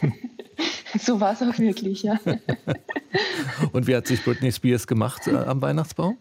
so 0.99 1.19
war 1.19 1.33
es 1.33 1.41
auch 1.41 1.59
wirklich, 1.59 2.03
ja. 2.03 2.19
und 3.73 3.85
wie 3.87 3.95
hat 3.97 4.07
sich 4.07 4.23
Britney 4.23 4.51
Spears 4.53 4.87
gemacht 4.87 5.27
äh, 5.27 5.35
am 5.35 5.61
Weihnachtsbaum? 5.61 6.17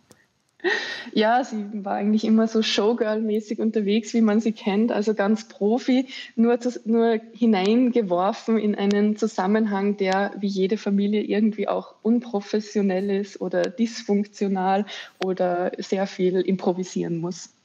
Ja, 1.13 1.45
sie 1.45 1.85
war 1.85 1.95
eigentlich 1.95 2.25
immer 2.25 2.49
so 2.49 2.61
Showgirl-mäßig 2.63 3.61
unterwegs, 3.61 4.15
wie 4.15 4.21
man 4.21 4.41
sie 4.41 4.53
kennt, 4.53 4.93
also 4.93 5.15
ganz 5.15 5.49
Profi, 5.49 6.09
nur, 6.35 6.61
zu, 6.61 6.81
nur 6.85 7.21
hineingeworfen 7.33 8.59
in 8.59 8.75
einen 8.75 9.17
Zusammenhang, 9.17 9.97
der 9.97 10.35
wie 10.39 10.47
jede 10.49 10.77
Familie 10.77 11.23
irgendwie 11.23 11.69
auch 11.69 11.95
unprofessionell 12.03 13.11
ist 13.11 13.41
oder 13.41 13.63
dysfunktional 13.63 14.87
oder 15.19 15.73
sehr 15.79 16.07
viel 16.07 16.41
improvisieren 16.41 17.19
muss. 17.19 17.56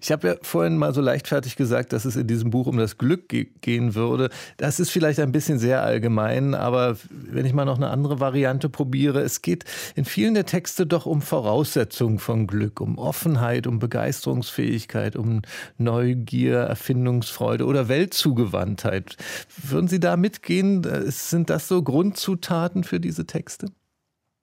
Ich 0.00 0.10
habe 0.10 0.28
ja 0.28 0.34
vorhin 0.42 0.76
mal 0.76 0.94
so 0.94 1.00
leichtfertig 1.00 1.56
gesagt, 1.56 1.92
dass 1.92 2.04
es 2.04 2.16
in 2.16 2.26
diesem 2.26 2.50
Buch 2.50 2.66
um 2.66 2.76
das 2.76 2.98
Glück 2.98 3.28
ge 3.28 3.48
gehen 3.60 3.94
würde. 3.94 4.30
Das 4.56 4.80
ist 4.80 4.90
vielleicht 4.90 5.20
ein 5.20 5.32
bisschen 5.32 5.58
sehr 5.58 5.82
allgemein, 5.82 6.54
aber 6.54 6.96
wenn 7.10 7.46
ich 7.46 7.52
mal 7.52 7.64
noch 7.64 7.76
eine 7.76 7.90
andere 7.90 8.20
Variante 8.20 8.68
probiere, 8.68 9.20
es 9.20 9.42
geht 9.42 9.64
in 9.94 10.04
vielen 10.04 10.34
der 10.34 10.46
Texte 10.46 10.86
doch 10.86 11.06
um 11.06 11.22
Voraussetzungen 11.22 12.18
von 12.18 12.46
Glück, 12.46 12.80
um 12.80 12.98
Offenheit, 12.98 13.66
um 13.66 13.78
Begeisterungsfähigkeit, 13.78 15.16
um 15.16 15.42
Neugier, 15.78 16.58
Erfindungsfreude 16.58 17.64
oder 17.64 17.88
Weltzugewandtheit. 17.88 19.16
Würden 19.62 19.88
Sie 19.88 20.00
da 20.00 20.16
mitgehen? 20.16 20.86
Sind 21.10 21.50
das 21.50 21.68
so 21.68 21.82
Grundzutaten 21.82 22.84
für 22.84 23.00
diese 23.00 23.26
Texte? 23.26 23.66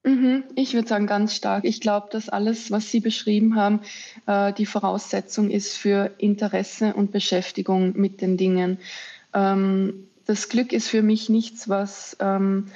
Mhm, 0.10 0.44
ich 0.56 0.74
würde 0.74 0.88
sagen, 0.88 1.06
ganz 1.06 1.36
stark. 1.36 1.66
Ich 1.66 1.82
glaube, 1.82 2.08
dass 2.12 2.30
alles, 2.30 2.72
was 2.72 2.90
Sie 2.90 3.00
beschrieben 3.00 3.56
haben, 3.56 3.82
äh, 4.26 4.52
die 4.54 4.66
Voraussetzung 4.66 5.52
ist 5.52 5.78
für 5.78 6.10
Interesse 6.18 6.96
und 6.96 7.12
Beschäftigung 7.12 7.94
mit 7.96 8.20
den 8.20 8.36
Dingen. 8.36 8.80
Ähm, 9.36 10.08
das 10.26 10.50
Glück 10.50 10.74
ist 10.74 10.88
für 10.88 11.04
mich 11.04 11.30
nichts, 11.30 11.70
was 11.70 12.18
ähm, 12.20 12.72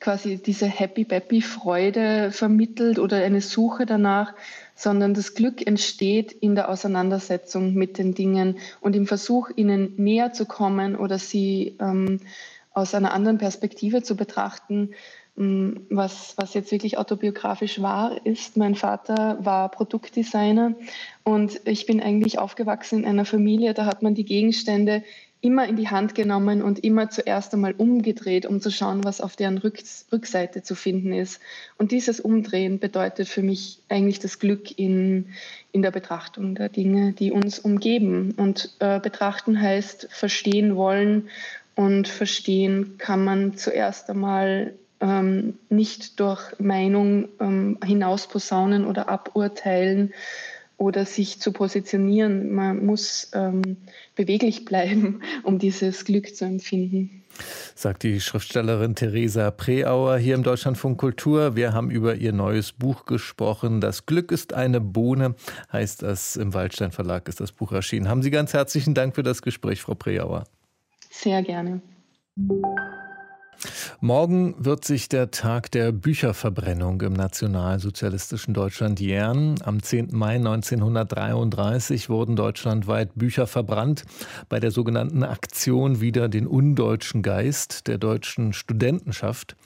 quasi 0.00 0.36
diese 0.36 0.66
Happy-Bappy-Freude 0.66 2.32
vermittelt 2.32 2.98
oder 2.98 3.18
eine 3.18 3.40
Suche 3.40 3.86
danach, 3.86 4.34
sondern 4.74 5.14
das 5.14 5.34
Glück 5.34 5.64
entsteht 5.64 6.32
in 6.32 6.56
der 6.56 6.68
Auseinandersetzung 6.68 7.74
mit 7.74 7.98
den 7.98 8.14
Dingen 8.16 8.58
und 8.80 8.96
im 8.96 9.06
Versuch, 9.06 9.50
ihnen 9.54 9.94
näher 9.96 10.32
zu 10.32 10.44
kommen 10.44 10.96
oder 10.96 11.20
sie 11.20 11.76
ähm, 11.78 12.18
aus 12.72 12.94
einer 12.94 13.12
anderen 13.12 13.38
Perspektive 13.38 14.02
zu 14.02 14.16
betrachten 14.16 14.90
was, 15.36 16.34
was 16.36 16.54
jetzt 16.54 16.70
wirklich 16.70 16.96
autobiografisch 16.96 17.82
wahr 17.82 18.20
ist. 18.24 18.56
Mein 18.56 18.76
Vater 18.76 19.38
war 19.40 19.68
Produktdesigner 19.68 20.74
und 21.24 21.60
ich 21.64 21.86
bin 21.86 22.00
eigentlich 22.00 22.38
aufgewachsen 22.38 23.00
in 23.00 23.06
einer 23.06 23.24
Familie, 23.24 23.74
da 23.74 23.84
hat 23.86 24.02
man 24.02 24.14
die 24.14 24.24
Gegenstände 24.24 25.02
immer 25.44 25.68
in 25.68 25.76
die 25.76 25.88
Hand 25.88 26.14
genommen 26.14 26.62
und 26.62 26.82
immer 26.82 27.10
zuerst 27.10 27.52
einmal 27.52 27.74
umgedreht, 27.76 28.46
um 28.46 28.62
zu 28.62 28.70
schauen, 28.70 29.04
was 29.04 29.20
auf 29.20 29.36
deren 29.36 29.58
Rück 29.58 29.78
Rückseite 30.10 30.62
zu 30.62 30.74
finden 30.74 31.12
ist. 31.12 31.38
Und 31.76 31.92
dieses 31.92 32.18
Umdrehen 32.18 32.78
bedeutet 32.78 33.28
für 33.28 33.42
mich 33.42 33.80
eigentlich 33.90 34.20
das 34.20 34.38
Glück 34.38 34.78
in, 34.78 35.26
in 35.70 35.82
der 35.82 35.90
Betrachtung 35.90 36.54
der 36.54 36.70
Dinge, 36.70 37.12
die 37.12 37.30
uns 37.30 37.58
umgeben. 37.58 38.32
Und 38.38 38.74
äh, 38.78 39.00
betrachten 39.00 39.60
heißt 39.60 40.08
verstehen 40.10 40.76
wollen. 40.76 41.28
Und 41.74 42.08
verstehen 42.08 42.94
kann 42.96 43.22
man 43.22 43.54
zuerst 43.58 44.08
einmal 44.08 44.72
ähm, 45.04 45.58
nicht 45.68 46.18
durch 46.18 46.58
Meinung 46.58 47.28
ähm, 47.38 47.78
hinausposaunen 47.84 48.86
oder 48.86 49.10
aburteilen 49.10 50.14
oder 50.78 51.04
sich 51.04 51.40
zu 51.40 51.52
positionieren. 51.52 52.52
Man 52.52 52.84
muss 52.84 53.30
ähm, 53.34 53.76
beweglich 54.16 54.64
bleiben, 54.64 55.20
um 55.42 55.58
dieses 55.58 56.06
Glück 56.06 56.34
zu 56.34 56.46
empfinden. 56.46 57.22
Sagt 57.74 58.04
die 58.04 58.20
Schriftstellerin 58.20 58.94
Theresa 58.94 59.50
Preauer 59.50 60.16
hier 60.18 60.36
im 60.36 60.42
Deutschlandfunk 60.42 60.98
Kultur. 60.98 61.54
Wir 61.54 61.72
haben 61.72 61.90
über 61.90 62.14
ihr 62.14 62.32
neues 62.32 62.72
Buch 62.72 63.04
gesprochen. 63.04 63.80
Das 63.80 64.06
Glück 64.06 64.32
ist 64.32 64.54
eine 64.54 64.80
Bohne, 64.80 65.34
heißt 65.72 66.02
das. 66.02 66.36
Im 66.36 66.54
Waldstein 66.54 66.92
Verlag 66.92 67.28
ist 67.28 67.40
das 67.40 67.52
Buch 67.52 67.72
erschienen. 67.72 68.08
Haben 68.08 68.22
Sie 68.22 68.30
ganz 68.30 68.52
herzlichen 68.52 68.94
Dank 68.94 69.16
für 69.16 69.24
das 69.24 69.42
Gespräch, 69.42 69.82
Frau 69.82 69.94
Preauer. 69.94 70.44
Sehr 71.10 71.42
gerne. 71.42 71.82
Morgen 74.00 74.54
wird 74.58 74.84
sich 74.84 75.08
der 75.08 75.30
Tag 75.30 75.70
der 75.70 75.92
Bücherverbrennung 75.92 77.00
im 77.00 77.12
nationalsozialistischen 77.12 78.52
Deutschland 78.52 79.00
jähren. 79.00 79.54
Am 79.62 79.82
10. 79.82 80.08
Mai 80.12 80.36
1933 80.36 82.08
wurden 82.08 82.36
deutschlandweit 82.36 83.14
Bücher 83.14 83.46
verbrannt 83.46 84.04
bei 84.48 84.60
der 84.60 84.70
sogenannten 84.70 85.22
Aktion 85.22 86.00
Wieder 86.00 86.28
den 86.28 86.46
undeutschen 86.46 87.22
Geist 87.22 87.86
der 87.86 87.98
deutschen 87.98 88.52
Studentenschaft. 88.52 89.56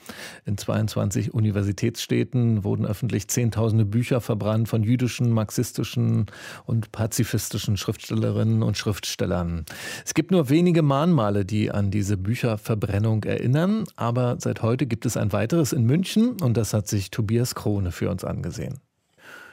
In 0.45 0.57
22 0.57 1.33
Universitätsstädten 1.33 2.63
wurden 2.63 2.85
öffentlich 2.85 3.27
Zehntausende 3.27 3.85
Bücher 3.85 4.21
verbrannt 4.21 4.69
von 4.69 4.83
jüdischen, 4.83 5.31
marxistischen 5.31 6.27
und 6.65 6.91
pazifistischen 6.91 7.77
Schriftstellerinnen 7.77 8.63
und 8.63 8.77
Schriftstellern. 8.77 9.65
Es 10.05 10.13
gibt 10.13 10.31
nur 10.31 10.49
wenige 10.49 10.81
Mahnmale, 10.81 11.45
die 11.45 11.71
an 11.71 11.91
diese 11.91 12.17
Bücherverbrennung 12.17 13.23
erinnern 13.23 13.78
aber 13.95 14.37
seit 14.39 14.61
heute 14.61 14.85
gibt 14.85 15.05
es 15.05 15.17
ein 15.17 15.31
weiteres 15.31 15.73
in 15.73 15.85
München 15.85 16.37
und 16.41 16.57
das 16.57 16.73
hat 16.73 16.87
sich 16.87 17.11
Tobias 17.11 17.55
Krone 17.55 17.91
für 17.91 18.09
uns 18.09 18.23
angesehen. 18.23 18.79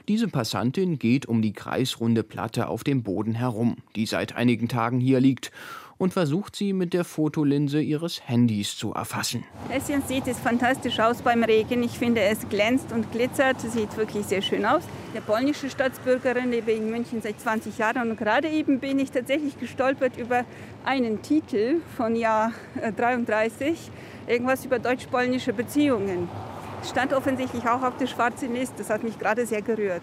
Diese 0.09 0.29
Passantin 0.29 1.01
geht 1.01 1.27
um 1.27 1.43
die 1.43 1.53
kreisrunde 1.53 2.23
Platte 2.23 2.69
auf 2.69 2.85
dem 2.85 3.03
Boden 3.03 3.35
herum, 3.35 3.79
die 3.97 4.07
seit 4.07 4.37
einigen 4.37 4.69
Tagen 4.69 5.01
hier 5.01 5.19
liegt 5.19 5.51
und 5.99 6.13
versucht 6.13 6.57
sie 6.57 6.73
mit 6.73 6.93
der 6.93 7.05
Fotolinse 7.05 7.81
ihres 7.81 8.29
Handys 8.29 8.77
zu 8.77 8.93
erfassen. 8.93 9.45
Es 9.71 9.87
sieht 9.87 10.27
es 10.27 10.39
fantastisch 10.39 11.01
aus 11.01 11.23
beim 11.23 11.43
Regen. 11.43 11.83
Ich 11.83 11.99
finde, 11.99 12.21
es 12.21 12.49
glänzt 12.49 12.93
und 12.93 13.11
glitzert. 13.13 13.61
Sieht 13.61 13.97
wirklich 13.97 14.27
sehr 14.27 14.43
schön 14.43 14.65
aus. 14.67 14.83
Der 15.15 15.23
polnische 15.23 15.71
Staatsbürgerin, 15.71 16.51
lebe 16.51 16.73
in 16.73 16.91
München 16.91 17.23
seit 17.23 17.41
20 17.41 17.79
Jahren 17.79 18.11
und 18.11 18.17
gerade 18.17 18.49
eben 18.49 18.81
bin 18.81 18.99
ich 18.99 19.11
tatsächlich 19.11 19.59
gestolpert 19.59 20.17
über 20.19 20.45
einen 20.85 21.23
Titel 21.23 21.81
von 21.97 22.15
Jahr 22.15 22.53
33, 22.97 23.69
äh, 23.71 23.77
irgendwas 24.27 24.65
über 24.65 24.79
deutsch-polnische 24.79 25.53
Beziehungen. 25.53 26.29
Stand 26.85 27.13
offensichtlich 27.13 27.67
auch 27.69 27.83
auf 27.83 27.97
der 27.97 28.07
schwarzen 28.07 28.55
Liste. 28.55 28.77
Das 28.79 28.91
hat 28.91 29.03
mich 29.03 29.19
gerade 29.19 29.47
sehr 29.47 29.63
gerührt. 29.63 30.03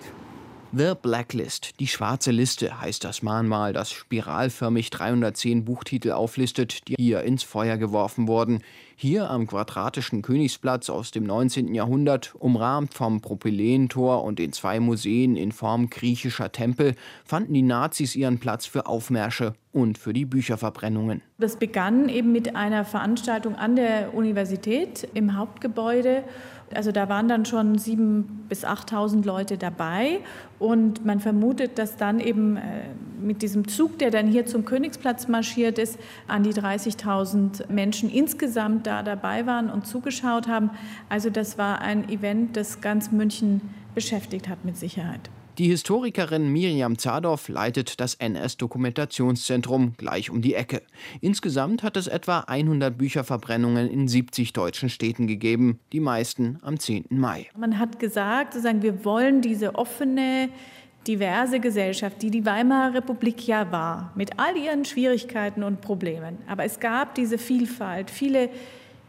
The 0.75 0.94
Blacklist, 1.00 1.80
die 1.80 1.86
schwarze 1.86 2.32
Liste, 2.32 2.82
heißt 2.82 3.03
das 3.03 3.22
Mahnmal, 3.22 3.74
das 3.74 3.92
spiralförmig 3.92 4.89
310 4.89 5.65
Buchtitel 5.65 6.13
auflistet, 6.13 6.88
die 6.88 6.96
hier 6.98 7.22
ins 7.22 7.44
Feuer 7.44 7.77
geworfen 7.77 8.27
wurden. 8.27 8.63
Hier 8.96 9.30
am 9.30 9.46
quadratischen 9.46 10.24
Königsplatz 10.24 10.89
aus 10.89 11.12
dem 11.12 11.25
19. 11.25 11.75
Jahrhundert, 11.75 12.34
umrahmt 12.39 12.96
vom 12.96 13.22
Propylentor 13.22 14.24
und 14.24 14.39
den 14.39 14.51
zwei 14.51 14.80
Museen 14.80 15.36
in 15.36 15.51
Form 15.51 15.92
griechischer 15.92 16.51
Tempel, 16.51 16.96
fanden 17.24 17.53
die 17.53 17.62
Nazis 17.62 18.15
ihren 18.15 18.39
Platz 18.39 18.65
für 18.65 18.88
Aufmärsche 18.88 19.53
und 19.74 20.00
für 20.00 20.13
die 20.13 20.25
Bücherverbrennungen. 20.25 21.22
Das 21.38 21.58
begann 21.58 22.10
eben 22.10 22.32
mit 22.32 22.56
einer 22.56 22.84
Veranstaltung 22.84 23.56
an 23.56 23.75
der 23.75 24.15
Universität 24.15 25.08
im 25.13 25.38
Hauptgebäude 25.38 26.24
Also 26.75 26.92
da 26.92 27.10
waren 27.10 27.27
dann 27.27 27.46
schon 27.46 27.77
7.000 27.77 28.24
bis 28.50 28.65
8.000 28.65 29.25
Leute 29.25 29.58
dabei 29.58 30.20
und 30.60 31.06
man 31.06 31.20
vermutet, 31.20 31.77
dass 31.77 31.98
dann 31.98 32.20
eben 32.20 32.58
äh, 32.58 32.62
mit 33.22 33.42
diesem 33.42 33.68
Zug, 33.68 33.98
der 34.00 34.12
dann 34.12 34.27
hier 34.27 34.46
zum 34.46 34.65
Königsplatz 34.65 35.27
marschiert 35.27 35.80
ist, 35.80 35.98
an 36.27 36.44
die 36.44 36.53
30.000 36.53 37.72
Menschen 37.72 38.10
insgesamt 38.10 38.86
da 38.86 39.01
dabei 39.01 39.46
waren 39.46 39.70
und 39.70 39.88
zugeschaut 39.88 40.48
haben. 40.48 40.70
Also 41.10 41.30
das 41.30 41.58
war 41.58 41.82
ein 41.82 42.10
Event, 42.10 42.58
das 42.58 42.82
ganz 42.82 43.12
München 43.12 43.62
beschäftigt 43.96 44.48
hat 44.48 44.65
mit 44.65 44.77
Sicherheit. 44.77 45.30
Die 45.60 45.67
Historikerin 45.67 46.51
Miriam 46.51 46.98
Zadorf 46.98 47.48
leitet 47.48 48.00
das 48.00 48.15
NS-Dokumentationszentrum 48.15 49.93
gleich 49.98 50.31
um 50.31 50.41
die 50.41 50.55
Ecke. 50.55 50.81
Insgesamt 51.22 51.83
hat 51.83 51.95
es 51.95 52.07
etwa 52.07 52.39
100 52.39 52.98
Bücherverbrennungen 52.98 53.88
in 53.88 54.07
70 54.07 54.53
deutschen 54.53 54.89
Städten 54.89 55.27
gegeben, 55.27 55.79
die 55.91 56.00
meisten 56.00 56.57
am 56.63 56.79
10. 56.79 57.05
Mai. 57.10 57.51
Man 57.55 57.77
hat 57.77 58.00
gesagt, 58.00 58.53
sozusagen, 58.53 58.81
wir 58.81 59.05
wollen 59.05 59.41
diese 59.41 59.75
offene, 59.75 60.50
diverse 61.05 61.60
Gesellschaft, 61.60 62.24
die 62.24 62.31
die 62.31 62.48
Weimarer 62.48 62.95
Republik 62.95 63.45
ja 63.45 63.72
war, 63.72 64.12
mit 64.15 64.39
all 64.39 64.57
ihren 64.57 64.86
Schwierigkeiten 64.86 65.62
und 65.62 65.81
Problemen. 65.81 66.39
Aber 66.48 66.63
es 66.63 66.79
gab 66.79 67.13
diese 67.13 67.38
Vielfalt, 67.38 68.10
viele 68.10 68.50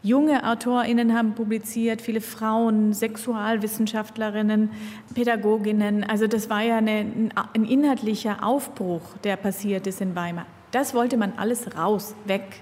Junge 0.04 0.44
AutorInnen 0.44 1.16
haben 1.16 1.34
publiziert, 1.34 2.02
viele 2.02 2.20
Frauen, 2.20 2.92
Sexualwissenschaftlerinnen, 2.92 4.70
Pädagoginnen. 5.14 6.04
Also 6.04 6.26
das 6.26 6.50
war 6.50 6.60
ja 6.60 6.76
eine, 6.76 7.30
ein 7.54 7.64
inhaltlicher 7.64 8.44
Aufbruch, 8.44 9.00
der 9.24 9.36
passiert 9.36 9.86
ist 9.86 10.02
in 10.02 10.14
Weimar. 10.14 10.44
Das 10.72 10.92
wollte 10.92 11.16
man 11.16 11.32
alles 11.38 11.78
raus, 11.78 12.14
weg 12.26 12.60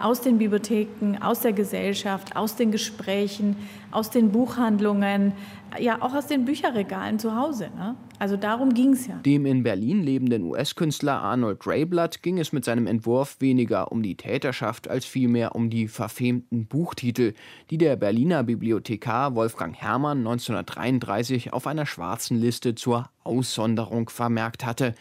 aus 0.00 0.20
den 0.20 0.38
Bibliotheken, 0.38 1.16
aus 1.20 1.40
der 1.40 1.52
Gesellschaft, 1.52 2.36
aus 2.36 2.54
den 2.54 2.70
Gesprächen, 2.70 3.56
aus 3.94 4.10
den 4.10 4.30
Buchhandlungen, 4.32 5.32
ja 5.78 6.02
auch 6.02 6.14
aus 6.14 6.26
den 6.26 6.44
Bücherregalen 6.44 7.18
zu 7.18 7.36
Hause. 7.36 7.70
Ne? 7.76 7.96
Also 8.18 8.36
darum 8.36 8.74
ging 8.74 8.92
es 8.92 9.06
ja. 9.06 9.16
Dem 9.24 9.46
in 9.46 9.62
Berlin 9.62 10.02
lebenden 10.02 10.44
US-Künstler 10.44 11.20
Arnold 11.20 11.64
Dreyblatt 11.64 12.22
ging 12.22 12.38
es 12.38 12.52
mit 12.52 12.64
seinem 12.64 12.86
Entwurf 12.86 13.36
weniger 13.40 13.90
um 13.92 14.02
die 14.02 14.16
Täterschaft 14.16 14.88
als 14.88 15.04
vielmehr 15.04 15.54
um 15.54 15.70
die 15.70 15.88
verfemten 15.88 16.66
Buchtitel, 16.66 17.34
die 17.70 17.78
der 17.78 17.96
Berliner 17.96 18.44
Bibliothekar 18.44 19.34
Wolfgang 19.34 19.74
Herrmann 19.74 20.18
1933 20.18 21.52
auf 21.52 21.66
einer 21.66 21.86
schwarzen 21.86 22.36
Liste 22.36 22.74
zur 22.74 23.10
Aussonderung 23.24 24.08
vermerkt 24.08 24.64
hatte. 24.64 24.94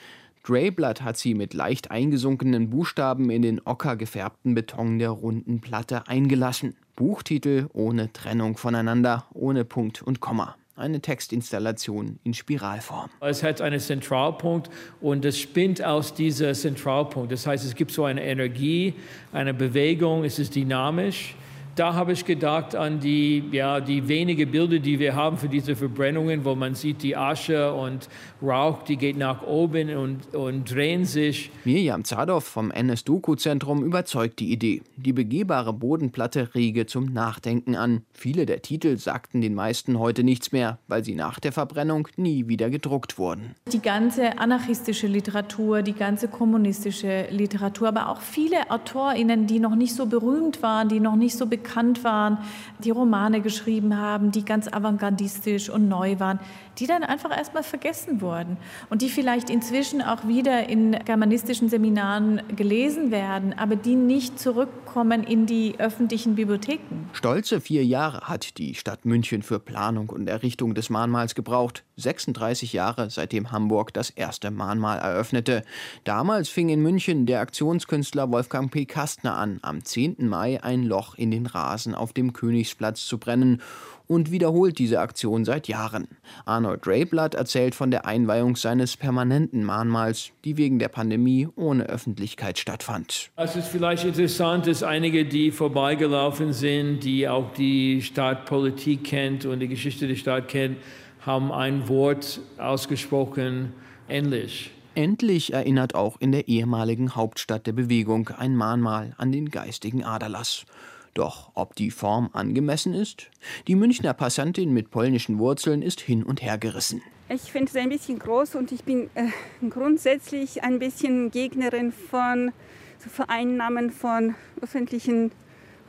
Dreyblatt 0.46 1.02
hat 1.02 1.16
sie 1.16 1.36
mit 1.36 1.54
leicht 1.54 1.90
eingesunkenen 1.90 2.70
Buchstaben 2.70 3.30
in 3.30 3.42
den 3.42 3.62
ockergefärbten 3.64 4.54
Beton 4.56 5.00
der 5.00 5.10
runden 5.10 5.62
Platte 5.62 6.08
eingelassen. 6.08 6.76
Buchtitel 6.98 7.68
ohne 7.72 8.12
Trennung 8.12 8.58
voneinander, 8.58 9.26
ohne 9.34 9.64
Punkt 9.64 10.02
und 10.02 10.20
Komma 10.20 10.56
eine 10.76 11.02
Textinstallation 11.02 12.20
in 12.24 12.34
Spiralform. 12.34 13.10
Es 13.22 13.44
hat 13.44 13.62
einen 13.62 13.80
Zentralpunkt 13.80 14.72
und 15.02 15.24
es 15.24 15.40
spinnt 15.40 15.84
aus 15.84 16.16
diesem 16.16 16.54
Zentralpunkt. 16.56 17.32
Das 17.32 17.46
heißt, 17.46 17.64
es 17.64 17.76
gibt 17.76 17.92
so 17.92 18.06
eine 18.06 18.24
Energie, 18.24 18.96
eine 19.32 19.54
Bewegung, 19.54 20.24
es 20.24 20.40
ist 20.40 20.56
dynamisch 20.56 21.36
da 21.76 21.94
habe 21.96 22.12
ich 22.12 22.26
gedacht 22.26 22.76
an 22.76 23.00
die, 23.00 23.44
ja, 23.52 23.80
die 23.82 24.08
wenigen 24.08 24.52
Bilder, 24.52 24.80
die 24.80 25.00
wir 25.00 25.16
haben 25.16 25.38
für 25.38 25.50
diese 25.50 25.76
Verbrennungen, 25.76 26.46
wo 26.46 26.56
man 26.56 26.76
sieht 26.76 27.02
die 27.02 27.16
Asche 27.16 27.74
und 27.74 28.10
Rauch, 28.42 28.84
die 28.84 28.98
geht 28.98 29.18
nach 29.18 29.42
oben 29.44 29.96
und, 29.96 30.36
und 30.36 30.72
drehen 30.72 31.06
sich. 31.06 31.50
Mirjam 31.66 32.04
Zadov 32.04 32.44
vom 32.44 32.72
NS-Doku-Zentrum 32.72 33.84
überzeugt 33.84 34.40
die 34.40 34.52
Idee. 34.52 34.82
Die 34.98 35.14
begehbare 35.14 35.74
Bodenplatte 35.74 36.54
rege 36.54 36.86
zum 36.86 37.06
Nachdenken 37.06 37.76
an. 37.76 38.04
Viele 38.14 38.46
der 38.46 38.62
Titel 38.62 38.98
sagten 38.98 39.42
den 39.42 39.56
meisten 39.56 39.98
heute 39.98 40.24
nichts 40.24 40.52
mehr, 40.52 40.78
weil 40.88 41.04
sie 41.04 41.16
nach 41.16 41.40
der 41.40 41.54
Verbrennung 41.54 42.08
nie 42.18 42.48
wieder 42.48 42.70
gedruckt 42.70 43.18
wurden. 43.18 43.56
Die 43.72 43.82
ganze 43.82 44.38
anarchistische 44.38 45.08
Literatur, 45.08 45.82
die 45.82 45.94
ganze 45.94 46.28
kommunistische 46.28 47.28
Literatur, 47.32 47.88
aber 47.88 48.10
auch 48.10 48.22
viele 48.22 48.70
AutorInnen, 48.70 49.48
die 49.48 49.60
noch 49.60 49.76
nicht 49.76 49.96
so 49.96 50.06
berühmt 50.06 50.62
waren, 50.62 50.90
die 50.90 51.00
noch 51.00 51.16
nicht 51.16 51.36
so 51.36 51.48
bekannt 51.48 51.63
bekannt 51.64 52.04
waren, 52.04 52.38
die 52.80 52.92
Romane 52.92 53.42
geschrieben 53.42 53.98
haben, 53.98 54.32
die 54.32 54.44
ganz 54.44 54.68
avantgardistisch 54.68 55.70
und 55.70 55.88
neu 55.88 56.20
waren, 56.20 56.40
die 56.80 56.88
dann 56.88 57.04
einfach 57.04 57.36
erstmal 57.36 57.64
vergessen 57.64 58.22
wurden 58.22 58.58
und 58.90 59.02
die 59.02 59.10
vielleicht 59.10 59.50
inzwischen 59.50 60.02
auch 60.02 60.28
wieder 60.28 60.68
in 60.68 60.92
germanistischen 61.06 61.70
Seminaren 61.70 62.42
gelesen 62.56 63.12
werden, 63.12 63.54
aber 63.58 63.76
die 63.76 63.96
nicht 63.96 64.40
zurückkommen 64.40 65.24
in 65.24 65.46
die 65.46 65.76
öffentlichen 65.78 66.36
Bibliotheken. 66.36 67.10
Stolze 67.14 67.62
vier 67.62 67.86
Jahre 67.86 68.22
hat 68.28 68.58
die 68.58 68.76
Stadt 68.76 69.06
München 69.06 69.42
für 69.42 69.60
Planung 69.60 70.10
und 70.10 70.28
Errichtung 70.28 70.74
des 70.74 70.90
Mahnmals 70.90 71.36
gebraucht. 71.36 71.84
36 71.98 72.74
Jahre 72.74 73.10
seitdem 73.10 73.52
Hamburg 73.52 73.94
das 73.94 74.10
erste 74.10 74.52
Mahnmal 74.52 75.00
eröffnete. 75.00 75.64
Damals 76.04 76.50
fing 76.50 76.70
in 76.70 76.82
München 76.82 77.26
der 77.26 77.40
Aktionskünstler 77.40 78.32
Wolfgang 78.32 78.72
P. 78.72 78.86
Kastner 78.86 79.38
an, 79.38 79.60
am 79.62 79.86
10. 79.86 80.16
Mai 80.28 80.62
ein 80.64 80.84
Loch 80.84 81.16
in 81.16 81.32
den 81.32 81.46
Rasen 81.54 81.96
auf 81.96 82.14
dem 82.14 82.34
Königsplatz 82.34 83.06
zu 83.06 83.18
brennen 83.18 83.62
und 84.08 84.32
wiederholt 84.32 84.80
diese 84.80 85.00
Aktion 85.00 85.46
seit 85.46 85.68
Jahren. 85.68 86.08
Arnold 86.46 86.86
Drayblatt 86.86 87.36
erzählt 87.36 87.76
von 87.76 87.92
der 87.92 88.06
Einweihung 88.06 88.56
seines 88.56 88.98
permanenten 88.98 89.64
Mahnmals, 89.64 90.32
die 90.44 90.58
wegen 90.58 90.80
der 90.80 90.90
Pandemie 90.90 91.48
ohne 91.56 91.86
Öffentlichkeit 91.86 92.60
stattfand. 92.60 93.32
Es 93.36 93.56
ist 93.56 93.68
vielleicht 93.68 94.04
interessant, 94.04 94.68
dass 94.68 94.84
einige, 94.84 95.26
die 95.26 95.52
vorbeigelaufen 95.52 96.54
sind, 96.54 97.04
die 97.04 97.28
auch 97.28 97.54
die 97.54 98.02
Stadtpolitik 98.02 99.04
kennt 99.04 99.46
und 99.46 99.60
die 99.60 99.68
Geschichte 99.68 100.08
der 100.08 100.16
Stadt 100.16 100.48
kennt, 100.48 100.78
haben 101.22 101.52
ein 101.52 101.88
Wort 101.88 102.42
ausgesprochen, 102.58 103.74
endlich. 104.08 104.72
Endlich 104.96 105.54
erinnert 105.54 105.96
auch 105.96 106.18
in 106.20 106.32
der 106.32 106.48
ehemaligen 106.48 107.16
Hauptstadt 107.16 107.66
der 107.66 107.72
Bewegung 107.72 108.30
ein 108.38 108.56
Mahnmal 108.56 109.16
an 109.18 109.32
den 109.32 109.50
geistigen 109.50 110.04
Aderlass. 110.04 110.66
Doch 111.14 111.52
ob 111.54 111.76
die 111.76 111.92
Form 111.92 112.30
angemessen 112.34 112.94
ist? 112.94 113.30
Die 113.68 113.76
Münchner 113.76 114.14
Passantin 114.14 114.74
mit 114.74 114.90
polnischen 114.90 115.38
Wurzeln 115.38 115.82
ist 115.82 116.02
hin 116.02 116.24
und 116.24 116.42
her 116.42 116.58
gerissen. 116.58 117.02
Ich 117.30 117.52
finde 117.52 117.70
es 117.70 117.76
ein 117.76 117.90
bisschen 117.90 118.20
groß 118.20 118.56
und 118.56 118.72
ich 118.72 118.84
bin 118.84 119.10
äh, 119.16 119.28
grundsätzlich 119.70 120.64
ein 120.64 120.80
bisschen 120.80 121.32
Gegnerin 121.32 121.92
von 121.92 122.52
so 123.00 123.10
Vereinnahmen 123.10 123.92
von 123.92 124.36
öffentlichen 124.62 125.32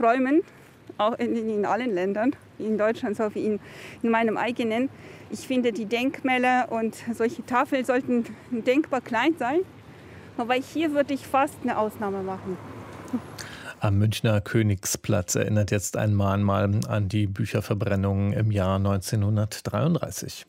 Räumen, 0.01 0.43
auch 0.99 1.19
in, 1.19 1.37
in, 1.37 1.65
allen 1.65 1.93
Ländern, 1.93 2.37
in 2.59 2.79
Deutschland 2.79 3.17
so 3.17 3.35
wie 3.35 3.47
in, 3.47 3.61
in 4.03 4.11
meinem 4.11 4.37
eigenen. 4.37 4.91
Ich 5.31 5.47
finde, 5.47 5.73
die 5.73 5.87
Denkmäler 5.87 6.71
und 6.71 6.97
solche 7.15 7.45
Tafeln 7.45 7.85
sollten 7.85 8.25
denkbar 8.51 9.01
klein 9.01 9.35
sein. 9.39 9.61
Aber 10.37 10.55
hier 10.55 10.93
würde 10.93 11.15
ich 11.15 11.27
fast 11.27 11.57
eine 11.63 11.79
Ausnahme 11.79 12.23
machen. 12.23 12.57
Am 13.85 13.99
Münchner 13.99 14.41
Königsplatz 14.41 15.35
erinnert 15.35 15.71
jetzt 15.71 15.99
ein 15.99 16.15
Mahnmal 16.15 16.81
an 16.89 17.11
die 17.11 17.27
Bücherverbrennungen 17.27 18.33
im 18.33 18.51
Jahr 18.51 18.77
1933. 18.77 20.47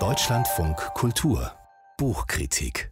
Deutschlandfunk 0.00 0.76
Kultur 0.94 1.52
Buchkritik 1.96 2.90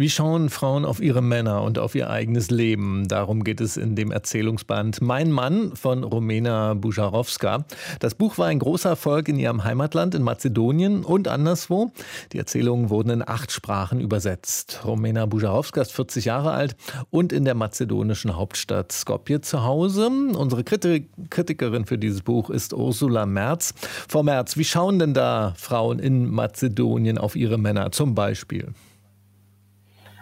wie 0.00 0.08
schauen 0.08 0.48
Frauen 0.48 0.86
auf 0.86 1.02
ihre 1.02 1.20
Männer 1.20 1.60
und 1.60 1.78
auf 1.78 1.94
ihr 1.94 2.08
eigenes 2.08 2.50
Leben? 2.50 3.06
Darum 3.06 3.44
geht 3.44 3.60
es 3.60 3.76
in 3.76 3.96
dem 3.96 4.10
Erzählungsband 4.10 5.02
Mein 5.02 5.30
Mann 5.30 5.76
von 5.76 6.04
Romena 6.04 6.72
Bujarowska. 6.72 7.66
Das 7.98 8.14
Buch 8.14 8.38
war 8.38 8.46
ein 8.46 8.60
großer 8.60 8.88
Erfolg 8.88 9.28
in 9.28 9.38
ihrem 9.38 9.62
Heimatland 9.62 10.14
in 10.14 10.22
Mazedonien 10.22 11.04
und 11.04 11.28
anderswo. 11.28 11.92
Die 12.32 12.38
Erzählungen 12.38 12.88
wurden 12.88 13.10
in 13.10 13.28
acht 13.28 13.52
Sprachen 13.52 14.00
übersetzt. 14.00 14.80
Romena 14.86 15.26
Bujarowska 15.26 15.82
ist 15.82 15.92
40 15.92 16.24
Jahre 16.24 16.52
alt 16.52 16.76
und 17.10 17.30
in 17.30 17.44
der 17.44 17.54
mazedonischen 17.54 18.34
Hauptstadt 18.36 18.92
Skopje 18.92 19.42
zu 19.42 19.64
Hause. 19.64 20.06
Unsere 20.06 20.64
Kritikerin 20.64 21.84
für 21.84 21.98
dieses 21.98 22.22
Buch 22.22 22.48
ist 22.48 22.72
Ursula 22.72 23.26
Merz. 23.26 23.74
Frau 24.08 24.22
Merz, 24.22 24.56
wie 24.56 24.64
schauen 24.64 24.98
denn 24.98 25.12
da 25.12 25.52
Frauen 25.58 25.98
in 25.98 26.30
Mazedonien 26.30 27.18
auf 27.18 27.36
ihre 27.36 27.58
Männer 27.58 27.92
zum 27.92 28.14
Beispiel? 28.14 28.72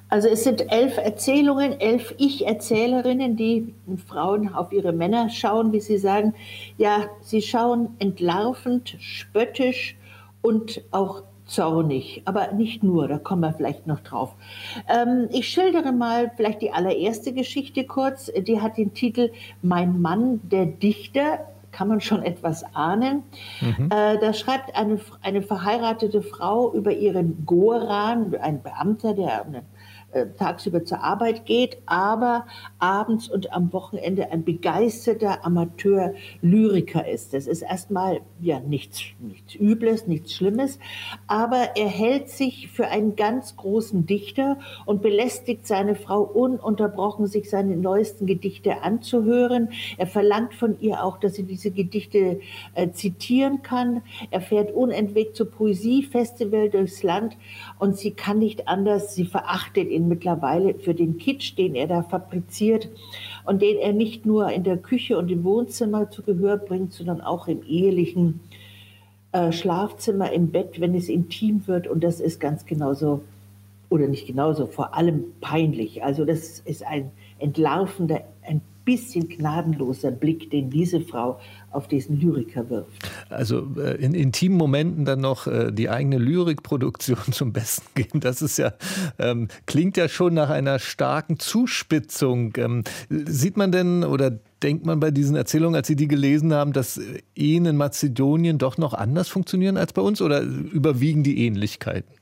Also 0.08 0.28
es 0.28 0.44
sind 0.44 0.72
elf 0.72 0.96
Erzählungen, 0.96 1.78
elf 1.80 2.14
Ich-Erzählerinnen, 2.18 3.36
die 3.36 3.74
Frauen 4.06 4.54
auf 4.54 4.72
ihre 4.72 4.92
Männer 4.92 5.28
schauen, 5.28 5.72
wie 5.72 5.80
sie 5.80 5.98
sagen. 5.98 6.34
Ja, 6.78 7.04
sie 7.20 7.42
schauen 7.42 7.90
entlarvend, 7.98 8.96
spöttisch 9.00 9.96
und 10.40 10.82
auch 10.90 11.22
zornig, 11.44 12.22
aber 12.26 12.52
nicht 12.52 12.82
nur, 12.82 13.08
da 13.08 13.18
kommen 13.18 13.40
wir 13.40 13.52
vielleicht 13.52 13.86
noch 13.86 14.00
drauf. 14.00 14.34
Ähm, 14.86 15.28
ich 15.30 15.48
schildere 15.48 15.92
mal 15.92 16.30
vielleicht 16.36 16.62
die 16.62 16.72
allererste 16.72 17.32
Geschichte 17.32 17.84
kurz. 17.84 18.30
Die 18.36 18.60
hat 18.60 18.76
den 18.76 18.94
Titel 18.94 19.30
Mein 19.62 20.00
Mann, 20.00 20.40
der 20.44 20.66
Dichter 20.66 21.40
kann 21.70 21.88
man 21.88 22.00
schon 22.00 22.22
etwas 22.22 22.64
ahnen. 22.74 23.22
Mhm. 23.60 23.90
Äh, 23.90 24.18
da 24.18 24.32
schreibt 24.32 24.74
eine, 24.74 25.00
eine 25.22 25.42
verheiratete 25.42 26.22
Frau 26.22 26.72
über 26.72 26.92
ihren 26.92 27.44
Goran, 27.46 28.34
ein 28.40 28.62
Beamter, 28.62 29.14
der 29.14 29.44
eine 29.44 29.62
äh, 30.10 30.26
tagsüber 30.38 30.84
zur 30.86 31.02
Arbeit 31.02 31.44
geht, 31.44 31.76
aber 31.84 32.46
abends 32.78 33.28
und 33.28 33.52
am 33.52 33.74
Wochenende 33.74 34.32
ein 34.32 34.42
begeisterter 34.42 35.44
Amateur-Lyriker 35.44 37.06
ist. 37.06 37.34
Das 37.34 37.46
ist 37.46 37.60
erstmal 37.60 38.22
ja 38.40 38.58
nichts, 38.58 39.02
nichts 39.20 39.54
Übles, 39.54 40.06
nichts 40.06 40.32
Schlimmes, 40.32 40.78
aber 41.26 41.76
er 41.76 41.88
hält 41.88 42.30
sich 42.30 42.68
für 42.68 42.88
einen 42.88 43.16
ganz 43.16 43.56
großen 43.56 44.06
Dichter 44.06 44.56
und 44.86 45.02
belästigt 45.02 45.66
seine 45.66 45.94
Frau 45.94 46.22
ununterbrochen, 46.22 47.26
sich 47.26 47.50
seine 47.50 47.76
neuesten 47.76 48.24
Gedichte 48.24 48.80
anzuhören. 48.82 49.68
Er 49.98 50.06
verlangt 50.06 50.54
von 50.54 50.80
ihr 50.80 51.04
auch, 51.04 51.18
dass 51.18 51.34
sie 51.34 51.42
diese 51.42 51.70
Gedichte 51.70 52.40
äh, 52.74 52.90
zitieren 52.92 53.60
kann. 53.60 54.00
Er 54.30 54.40
fährt 54.40 54.72
unentwegt 54.72 55.36
zur 55.36 55.50
Poesiefestival 55.50 56.70
durchs 56.70 57.02
Land 57.02 57.36
und 57.78 57.98
sie 57.98 58.12
kann 58.12 58.38
nicht 58.38 58.68
anders. 58.68 59.14
Sie 59.14 59.26
verachtet 59.26 59.90
ihn 59.90 59.97
mittlerweile 60.06 60.74
für 60.74 60.94
den 60.94 61.18
Kitsch, 61.18 61.56
den 61.58 61.74
er 61.74 61.88
da 61.88 62.02
fabriziert 62.02 62.88
und 63.44 63.62
den 63.62 63.78
er 63.78 63.92
nicht 63.92 64.26
nur 64.26 64.50
in 64.50 64.62
der 64.62 64.76
Küche 64.76 65.18
und 65.18 65.30
im 65.30 65.42
Wohnzimmer 65.42 66.10
zu 66.10 66.22
Gehör 66.22 66.58
bringt, 66.58 66.92
sondern 66.92 67.20
auch 67.20 67.48
im 67.48 67.62
ehelichen 67.66 68.40
äh, 69.32 69.52
Schlafzimmer, 69.52 70.32
im 70.32 70.50
Bett, 70.50 70.80
wenn 70.80 70.94
es 70.94 71.08
intim 71.08 71.66
wird. 71.66 71.86
Und 71.86 72.04
das 72.04 72.20
ist 72.20 72.40
ganz 72.40 72.66
genauso, 72.66 73.22
oder 73.88 74.06
nicht 74.06 74.26
genauso, 74.26 74.66
vor 74.66 74.94
allem 74.94 75.24
peinlich. 75.40 76.04
Also 76.04 76.24
das 76.24 76.60
ist 76.60 76.86
ein 76.86 77.10
entlarvender, 77.38 78.22
bisschen 78.88 79.28
gnadenloser 79.28 80.10
Blick, 80.10 80.50
den 80.50 80.70
diese 80.70 81.02
Frau 81.02 81.38
auf 81.70 81.88
diesen 81.88 82.18
Lyriker 82.18 82.70
wirft. 82.70 82.90
Also 83.28 83.68
äh, 83.76 84.02
in 84.02 84.14
intimen 84.14 84.56
Momenten 84.56 85.04
dann 85.04 85.20
noch 85.20 85.46
äh, 85.46 85.70
die 85.70 85.90
eigene 85.90 86.16
Lyrikproduktion 86.16 87.18
zum 87.32 87.52
Besten 87.52 87.86
geben, 87.94 88.20
das 88.20 88.40
ist 88.40 88.56
ja, 88.56 88.72
ähm, 89.18 89.48
klingt 89.66 89.98
ja 89.98 90.08
schon 90.08 90.32
nach 90.32 90.48
einer 90.48 90.78
starken 90.78 91.38
Zuspitzung. 91.38 92.54
Ähm, 92.56 92.84
sieht 93.10 93.58
man 93.58 93.72
denn 93.72 94.04
oder 94.04 94.30
denkt 94.62 94.86
man 94.86 95.00
bei 95.00 95.10
diesen 95.10 95.36
Erzählungen, 95.36 95.76
als 95.76 95.86
Sie 95.86 95.96
die 95.96 96.08
gelesen 96.08 96.54
haben, 96.54 96.72
dass 96.72 96.98
Ehen 97.36 97.66
in 97.66 97.76
Mazedonien 97.76 98.56
doch 98.56 98.78
noch 98.78 98.94
anders 98.94 99.28
funktionieren 99.28 99.76
als 99.76 99.92
bei 99.92 100.00
uns 100.00 100.22
oder 100.22 100.40
überwiegen 100.40 101.24
die 101.24 101.44
Ähnlichkeiten? 101.44 102.14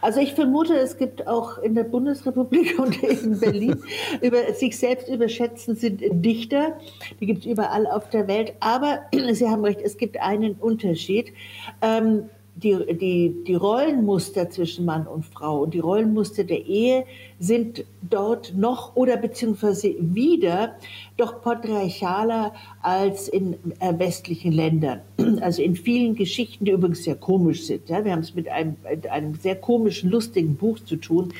Also 0.00 0.20
ich 0.20 0.34
vermute, 0.34 0.76
es 0.76 0.98
gibt 0.98 1.26
auch 1.26 1.58
in 1.58 1.74
der 1.74 1.84
Bundesrepublik 1.84 2.78
und 2.78 3.02
in 3.02 3.40
Berlin 3.40 3.82
über 4.20 4.52
sich 4.52 4.78
selbst 4.78 5.08
überschätzen 5.08 5.74
sind 5.74 6.00
Dichter. 6.24 6.78
Die 7.20 7.26
gibt 7.26 7.40
es 7.40 7.46
überall 7.46 7.86
auf 7.86 8.08
der 8.10 8.28
Welt. 8.28 8.54
Aber 8.60 9.00
Sie 9.32 9.48
haben 9.48 9.64
recht, 9.64 9.80
es 9.82 9.96
gibt 9.96 10.20
einen 10.20 10.54
Unterschied. 10.54 11.32
Ähm, 11.82 12.28
die, 12.56 12.74
die, 12.96 13.44
die 13.46 13.54
Rollenmuster 13.54 14.48
zwischen 14.48 14.86
Mann 14.86 15.06
und 15.06 15.26
Frau 15.26 15.62
und 15.62 15.74
die 15.74 15.78
Rollenmuster 15.78 16.42
der 16.42 16.64
Ehe 16.64 17.04
sind 17.38 17.84
dort 18.00 18.54
noch 18.56 18.96
oder 18.96 19.18
beziehungsweise 19.18 19.94
wieder 19.98 20.76
doch 21.18 21.42
patriarchaler 21.42 22.54
als 22.80 23.28
in 23.28 23.54
äh, 23.80 23.98
westlichen 23.98 24.52
Ländern. 24.52 25.00
Also 25.40 25.60
in 25.60 25.76
vielen 25.76 26.14
Geschichten, 26.14 26.64
die 26.64 26.70
übrigens 26.70 27.04
sehr 27.04 27.14
komisch 27.14 27.66
sind. 27.66 27.88
Ja, 27.90 28.04
wir 28.04 28.12
haben 28.12 28.20
es 28.20 28.34
mit 28.34 28.48
einem, 28.48 28.76
mit 28.88 29.06
einem 29.08 29.34
sehr 29.34 29.56
komischen, 29.56 30.10
lustigen 30.10 30.56
Buch 30.56 30.78
zu 30.78 30.96
tun. 30.96 31.34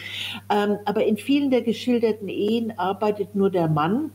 Ähm, 0.51 0.77
aber 0.85 1.07
in 1.07 1.17
vielen 1.17 1.51
der 1.51 1.63
geschilderten 1.63 2.29
Ehen 2.29 2.79
arbeitet 2.79 3.35
nur 3.35 3.49
der 3.49 3.69
Mann 3.69 4.11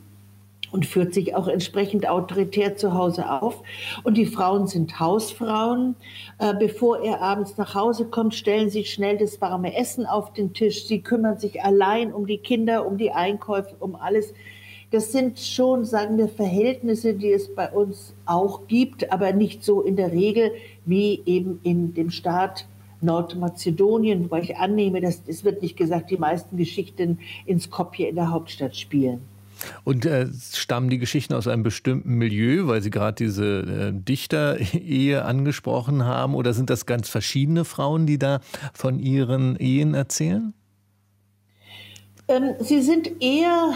und 0.72 0.86
führt 0.86 1.14
sich 1.14 1.36
auch 1.36 1.48
entsprechend 1.48 2.08
autoritär 2.08 2.76
zu 2.76 2.94
Hause 2.94 3.30
auf. 3.30 3.62
Und 4.04 4.18
die 4.18 4.26
Frauen 4.26 4.68
sind 4.68 5.00
Hausfrauen. 5.00 5.96
Äh, 6.40 6.54
bevor 6.58 7.04
er 7.04 7.22
abends 7.22 7.58
nach 7.58 7.76
Hause 7.76 8.06
kommt, 8.06 8.34
stellen 8.36 8.70
sie 8.70 8.86
schnell 8.86 9.18
das 9.18 9.40
warme 9.42 9.76
Essen 9.76 10.06
auf 10.06 10.34
den 10.34 10.54
Tisch. 10.54 10.86
Sie 10.88 11.02
kümmern 11.02 11.38
sich 11.38 11.62
allein 11.64 12.14
um 12.14 12.26
die 12.26 12.38
Kinder, 12.38 12.86
um 12.88 12.98
die 12.98 13.12
Einkäufe, 13.12 13.76
um 13.80 13.96
alles. 13.96 14.34
Das 14.92 15.12
sind 15.14 15.40
schon, 15.40 15.86
sagen 15.86 16.18
wir, 16.18 16.28
Verhältnisse, 16.28 17.14
die 17.14 17.32
es 17.32 17.54
bei 17.54 17.70
uns 17.70 18.14
auch 18.26 18.68
gibt, 18.68 19.12
aber 19.12 19.32
nicht 19.32 19.64
so 19.64 19.82
in 19.82 19.96
der 19.96 20.12
Regel 20.12 20.52
wie 20.86 21.22
eben 21.26 21.62
in 21.64 21.94
dem 21.94 22.10
Staat 22.10 22.66
Nordmazedonien, 23.00 24.26
wobei 24.26 24.42
ich 24.42 24.58
annehme, 24.58 25.02
dass 25.02 25.22
es 25.28 25.44
wird 25.44 25.62
nicht 25.62 25.78
gesagt, 25.78 26.12
die 26.12 26.18
meisten 26.18 26.58
Geschichten 26.58 27.20
in 27.46 27.60
Skopje 27.60 28.10
in 28.10 28.16
der 28.16 28.32
Hauptstadt 28.32 28.76
spielen. 28.76 29.22
Und 29.84 30.06
äh, 30.06 30.28
stammen 30.54 30.90
die 30.90 30.98
Geschichten 30.98 31.34
aus 31.34 31.48
einem 31.48 31.64
bestimmten 31.64 32.16
Milieu, 32.16 32.68
weil 32.68 32.82
Sie 32.82 32.90
gerade 32.90 33.16
diese 33.16 33.46
äh, 33.46 33.92
Dichter-Ehe 33.94 35.24
angesprochen 35.26 36.06
haben? 36.06 36.36
Oder 36.36 36.54
sind 36.54 36.70
das 36.70 36.86
ganz 36.86 37.10
verschiedene 37.10 37.66
Frauen, 37.66 38.06
die 38.06 38.20
da 38.20 38.40
von 38.74 39.00
ihren 39.00 39.56
Ehen 39.58 39.94
erzählen? 39.94 40.54
Ähm, 42.28 42.56
sie 42.60 42.82
sind 42.82 43.22
eher 43.22 43.74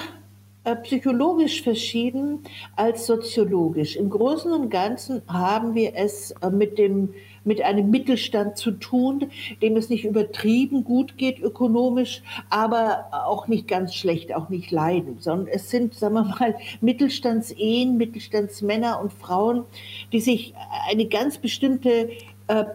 äh, 0.63 0.75
psychologisch 0.77 1.61
verschieden 1.61 2.39
als 2.75 3.05
soziologisch. 3.05 3.95
Im 3.95 4.09
Großen 4.09 4.51
und 4.51 4.69
Ganzen 4.69 5.21
haben 5.27 5.75
wir 5.75 5.93
es 5.95 6.31
äh, 6.41 6.49
mit 6.49 6.77
dem 6.77 7.13
mit 7.45 7.61
einem 7.61 7.89
Mittelstand 7.89 8.57
zu 8.57 8.71
tun, 8.71 9.27
dem 9.61 9.77
es 9.77 9.89
nicht 9.89 10.03
übertrieben 10.03 10.83
gut 10.83 11.17
geht 11.17 11.39
ökonomisch, 11.39 12.21
aber 12.49 13.05
auch 13.11 13.47
nicht 13.47 13.67
ganz 13.67 13.95
schlecht, 13.95 14.35
auch 14.35 14.49
nicht 14.49 14.71
leiden, 14.71 15.17
sondern 15.19 15.47
es 15.47 15.69
sind, 15.69 15.93
sagen 15.93 16.15
wir 16.15 16.23
mal, 16.23 16.55
Mittelstandsehen, 16.81 17.97
Mittelstandsmänner 17.97 18.99
und 18.99 19.13
Frauen, 19.13 19.63
die 20.11 20.19
sich 20.19 20.53
eine 20.89 21.05
ganz 21.05 21.37
bestimmte 21.37 22.09
äh, 22.47 22.65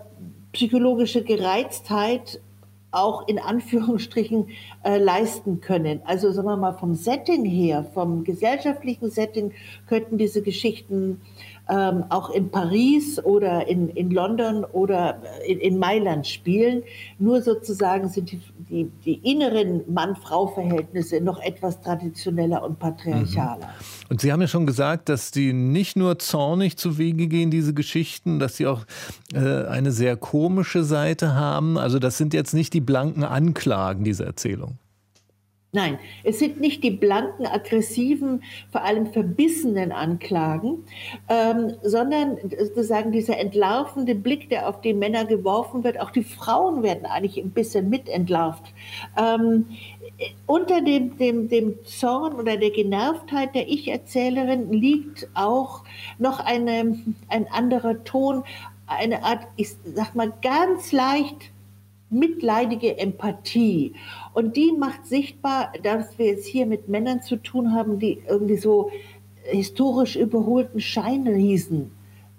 psychologische 0.52 1.22
Gereiztheit 1.22 2.40
auch 2.92 3.28
in 3.28 3.38
Anführungsstrichen 3.38 4.48
äh, 4.82 4.98
leisten 4.98 5.60
können. 5.60 6.00
Also 6.04 6.32
sagen 6.32 6.48
wir 6.48 6.56
mal 6.56 6.72
vom 6.72 6.94
Setting 6.94 7.44
her, 7.44 7.84
vom 7.94 8.24
gesellschaftlichen 8.24 9.10
Setting 9.10 9.52
könnten 9.86 10.18
diese 10.18 10.42
Geschichten 10.42 11.20
ähm, 11.70 12.04
auch 12.08 12.30
in 12.30 12.50
Paris 12.50 13.22
oder 13.22 13.68
in, 13.68 13.88
in 13.90 14.10
London 14.10 14.64
oder 14.64 15.22
in, 15.46 15.58
in 15.60 15.78
Mailand 15.78 16.26
spielen. 16.26 16.82
Nur 17.18 17.42
sozusagen 17.42 18.08
sind 18.08 18.32
die, 18.32 18.40
die, 18.68 18.90
die 19.04 19.30
inneren 19.30 19.82
Mann-Frau-Verhältnisse 19.92 21.20
noch 21.20 21.40
etwas 21.40 21.80
traditioneller 21.80 22.64
und 22.64 22.78
patriarchaler. 22.78 23.66
Mhm. 23.66 24.06
Und 24.08 24.20
Sie 24.20 24.32
haben 24.32 24.40
ja 24.40 24.48
schon 24.48 24.66
gesagt, 24.66 25.08
dass 25.08 25.30
die 25.30 25.52
nicht 25.52 25.96
nur 25.96 26.18
zornig 26.18 26.76
zu 26.76 26.98
Wege 26.98 27.28
gehen, 27.28 27.50
diese 27.50 27.72
Geschichten, 27.72 28.40
dass 28.40 28.56
sie 28.56 28.66
auch 28.66 28.84
äh, 29.32 29.66
eine 29.66 29.92
sehr 29.92 30.16
komische 30.16 30.82
Seite 30.82 31.34
haben. 31.34 31.78
Also 31.78 31.98
das 31.98 32.18
sind 32.18 32.34
jetzt 32.34 32.52
nicht 32.52 32.74
die 32.74 32.80
blanken 32.80 33.22
Anklagen 33.22 34.02
dieser 34.02 34.26
Erzählung. 34.26 34.78
Nein, 35.72 36.00
es 36.24 36.40
sind 36.40 36.60
nicht 36.60 36.82
die 36.82 36.90
blanken, 36.90 37.46
aggressiven, 37.46 38.42
vor 38.72 38.82
allem 38.82 39.06
verbissenen 39.06 39.92
Anklagen, 39.92 40.84
ähm, 41.28 41.74
sondern 41.82 42.38
sozusagen 42.58 43.12
dieser 43.12 43.38
entlarvende 43.38 44.16
Blick, 44.16 44.48
der 44.48 44.68
auf 44.68 44.80
die 44.80 44.94
Männer 44.94 45.26
geworfen 45.26 45.84
wird. 45.84 46.00
Auch 46.00 46.10
die 46.10 46.24
Frauen 46.24 46.82
werden 46.82 47.06
eigentlich 47.06 47.38
ein 47.38 47.50
bisschen 47.50 47.88
mitentlarvt. 47.88 48.64
Ähm, 49.16 49.66
unter 50.46 50.80
dem, 50.80 51.16
dem, 51.18 51.48
dem 51.48 51.84
Zorn 51.84 52.34
oder 52.34 52.56
der 52.56 52.70
Genervtheit 52.70 53.54
der 53.54 53.68
Ich-Erzählerin 53.68 54.72
liegt 54.72 55.28
auch 55.34 55.84
noch 56.18 56.40
eine, 56.40 56.98
ein 57.28 57.46
anderer 57.48 58.02
Ton, 58.02 58.42
eine 58.88 59.22
Art, 59.22 59.46
ich 59.54 59.76
sag 59.94 60.16
mal, 60.16 60.32
ganz 60.42 60.90
leicht 60.90 61.52
mitleidige 62.10 62.98
Empathie. 62.98 63.94
Und 64.32 64.56
die 64.56 64.72
macht 64.72 65.06
sichtbar, 65.06 65.72
dass 65.82 66.18
wir 66.18 66.34
es 66.34 66.46
hier 66.46 66.66
mit 66.66 66.88
Männern 66.88 67.22
zu 67.22 67.36
tun 67.36 67.74
haben, 67.74 67.98
die 67.98 68.22
irgendwie 68.28 68.56
so 68.56 68.90
historisch 69.44 70.16
überholten 70.16 70.80
Scheinriesen 70.80 71.90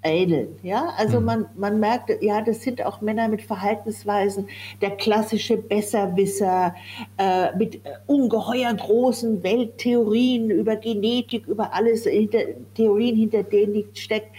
ähneln. 0.03 0.55
Ja, 0.63 0.93
also 0.97 1.19
mhm. 1.19 1.25
man, 1.25 1.45
man 1.55 1.79
merkt, 1.79 2.11
ja, 2.21 2.41
das 2.41 2.61
sind 2.61 2.83
auch 2.83 3.01
Männer 3.01 3.27
mit 3.27 3.41
Verhaltensweisen, 3.41 4.47
der 4.81 4.91
klassische 4.91 5.57
Besserwisser, 5.57 6.75
äh, 7.17 7.55
mit 7.55 7.81
ungeheuer 8.07 8.73
großen 8.73 9.43
Welttheorien 9.43 10.49
über 10.49 10.75
Genetik, 10.75 11.47
über 11.47 11.73
alles, 11.73 12.05
hinter, 12.05 12.39
Theorien, 12.75 13.15
hinter 13.15 13.43
denen 13.43 13.73
nicht 13.73 13.99
steckt. 13.99 14.31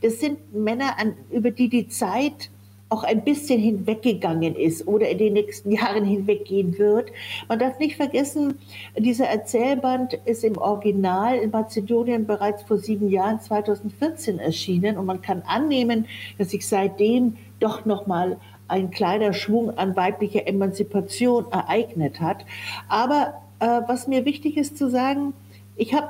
Das 0.00 0.20
sind 0.20 0.54
Männer, 0.54 0.98
an, 0.98 1.14
über 1.30 1.50
die 1.50 1.68
die 1.68 1.88
Zeit 1.88 2.50
auch 2.90 3.04
ein 3.04 3.22
bisschen 3.24 3.60
hinweggegangen 3.60 4.56
ist 4.56 4.86
oder 4.86 5.08
in 5.08 5.18
den 5.18 5.32
nächsten 5.32 5.70
Jahren 5.72 6.04
hinweggehen 6.04 6.76
wird. 6.78 7.10
Man 7.48 7.58
darf 7.58 7.78
nicht 7.78 7.96
vergessen, 7.96 8.58
dieser 8.98 9.26
Erzählband 9.26 10.14
ist 10.24 10.44
im 10.44 10.58
Original 10.58 11.36
in 11.36 11.50
Mazedonien 11.50 12.26
bereits 12.26 12.62
vor 12.64 12.78
sieben 12.78 13.08
Jahren, 13.08 13.40
2014, 13.40 14.38
erschienen 14.38 14.98
und 14.98 15.06
man 15.06 15.22
kann 15.22 15.42
annehmen, 15.46 16.06
dass 16.36 16.50
sich 16.50 16.66
seitdem 16.66 17.36
doch 17.60 17.84
noch 17.86 18.06
mal 18.06 18.38
ein 18.68 18.90
kleiner 18.90 19.32
Schwung 19.32 19.76
an 19.78 19.96
weiblicher 19.96 20.46
Emanzipation 20.46 21.46
ereignet 21.50 22.20
hat. 22.20 22.44
Aber 22.88 23.34
äh, 23.58 23.80
was 23.86 24.06
mir 24.06 24.24
wichtig 24.24 24.56
ist 24.56 24.78
zu 24.78 24.88
sagen, 24.88 25.32
ich 25.76 25.94
habe 25.94 26.08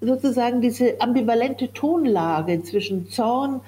sozusagen 0.00 0.60
diese 0.60 1.00
ambivalente 1.00 1.72
Tonlage 1.72 2.62
zwischen 2.62 3.08
Zorn 3.08 3.60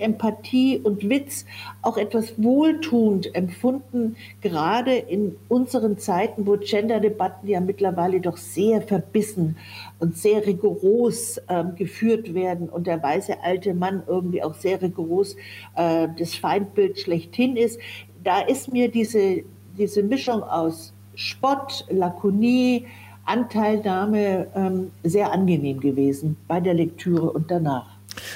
Empathie 0.00 0.78
und 0.78 1.08
Witz 1.08 1.44
auch 1.82 1.96
etwas 1.96 2.34
wohltuend 2.42 3.34
empfunden, 3.34 4.16
gerade 4.40 4.94
in 4.94 5.36
unseren 5.48 5.98
Zeiten, 5.98 6.46
wo 6.46 6.56
Gender-Debatten 6.56 7.48
ja 7.48 7.60
mittlerweile 7.60 8.20
doch 8.20 8.36
sehr 8.36 8.82
verbissen 8.82 9.56
und 9.98 10.16
sehr 10.16 10.46
rigoros 10.46 11.38
äh, 11.48 11.64
geführt 11.76 12.34
werden 12.34 12.68
und 12.68 12.86
der 12.86 13.02
weiße 13.02 13.42
alte 13.42 13.74
Mann 13.74 14.02
irgendwie 14.06 14.42
auch 14.42 14.54
sehr 14.54 14.80
rigoros 14.80 15.36
äh, 15.76 16.08
das 16.18 16.34
Feindbild 16.34 16.98
schlechthin 16.98 17.56
ist. 17.56 17.80
Da 18.22 18.40
ist 18.40 18.72
mir 18.72 18.90
diese, 18.90 19.42
diese 19.76 20.02
Mischung 20.02 20.42
aus 20.42 20.92
Spott, 21.14 21.84
Lakonie, 21.90 22.86
Anteilnahme 23.24 24.48
ähm, 24.54 24.90
sehr 25.02 25.32
angenehm 25.32 25.80
gewesen 25.80 26.36
bei 26.46 26.60
der 26.60 26.74
Lektüre 26.74 27.30
und 27.30 27.50
danach. 27.50 27.93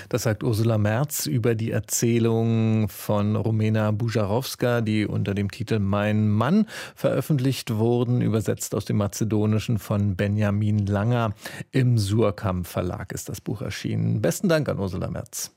Das 0.09 0.23
sagt 0.23 0.43
Ursula 0.43 0.79
Merz 0.79 1.27
über 1.27 1.55
die 1.55 1.71
Erzählung 1.71 2.89
von 2.89 3.37
Romena 3.37 3.91
Bujarowska, 3.91 4.81
die 4.81 5.07
unter 5.07 5.35
dem 5.35 5.51
Titel 5.51 5.79
Mein 5.79 6.29
Mann 6.29 6.67
veröffentlicht 6.95 7.75
wurden, 7.75 8.21
übersetzt 8.21 8.75
aus 8.75 8.85
dem 8.85 8.99
Mazedonischen 8.99 9.79
von 9.79 10.17
Benjamin 10.17 10.87
Langer. 10.87 11.35
Im 11.71 11.99
Surkamp 11.99 12.67
Verlag 12.67 13.13
ist 13.13 13.29
das 13.29 13.41
Buch 13.41 13.63
erschienen. 13.63 14.23
Besten 14.23 14.49
Dank 14.49 14.69
an 14.69 14.79
Ursula 14.79 15.11
Merz. 15.11 15.53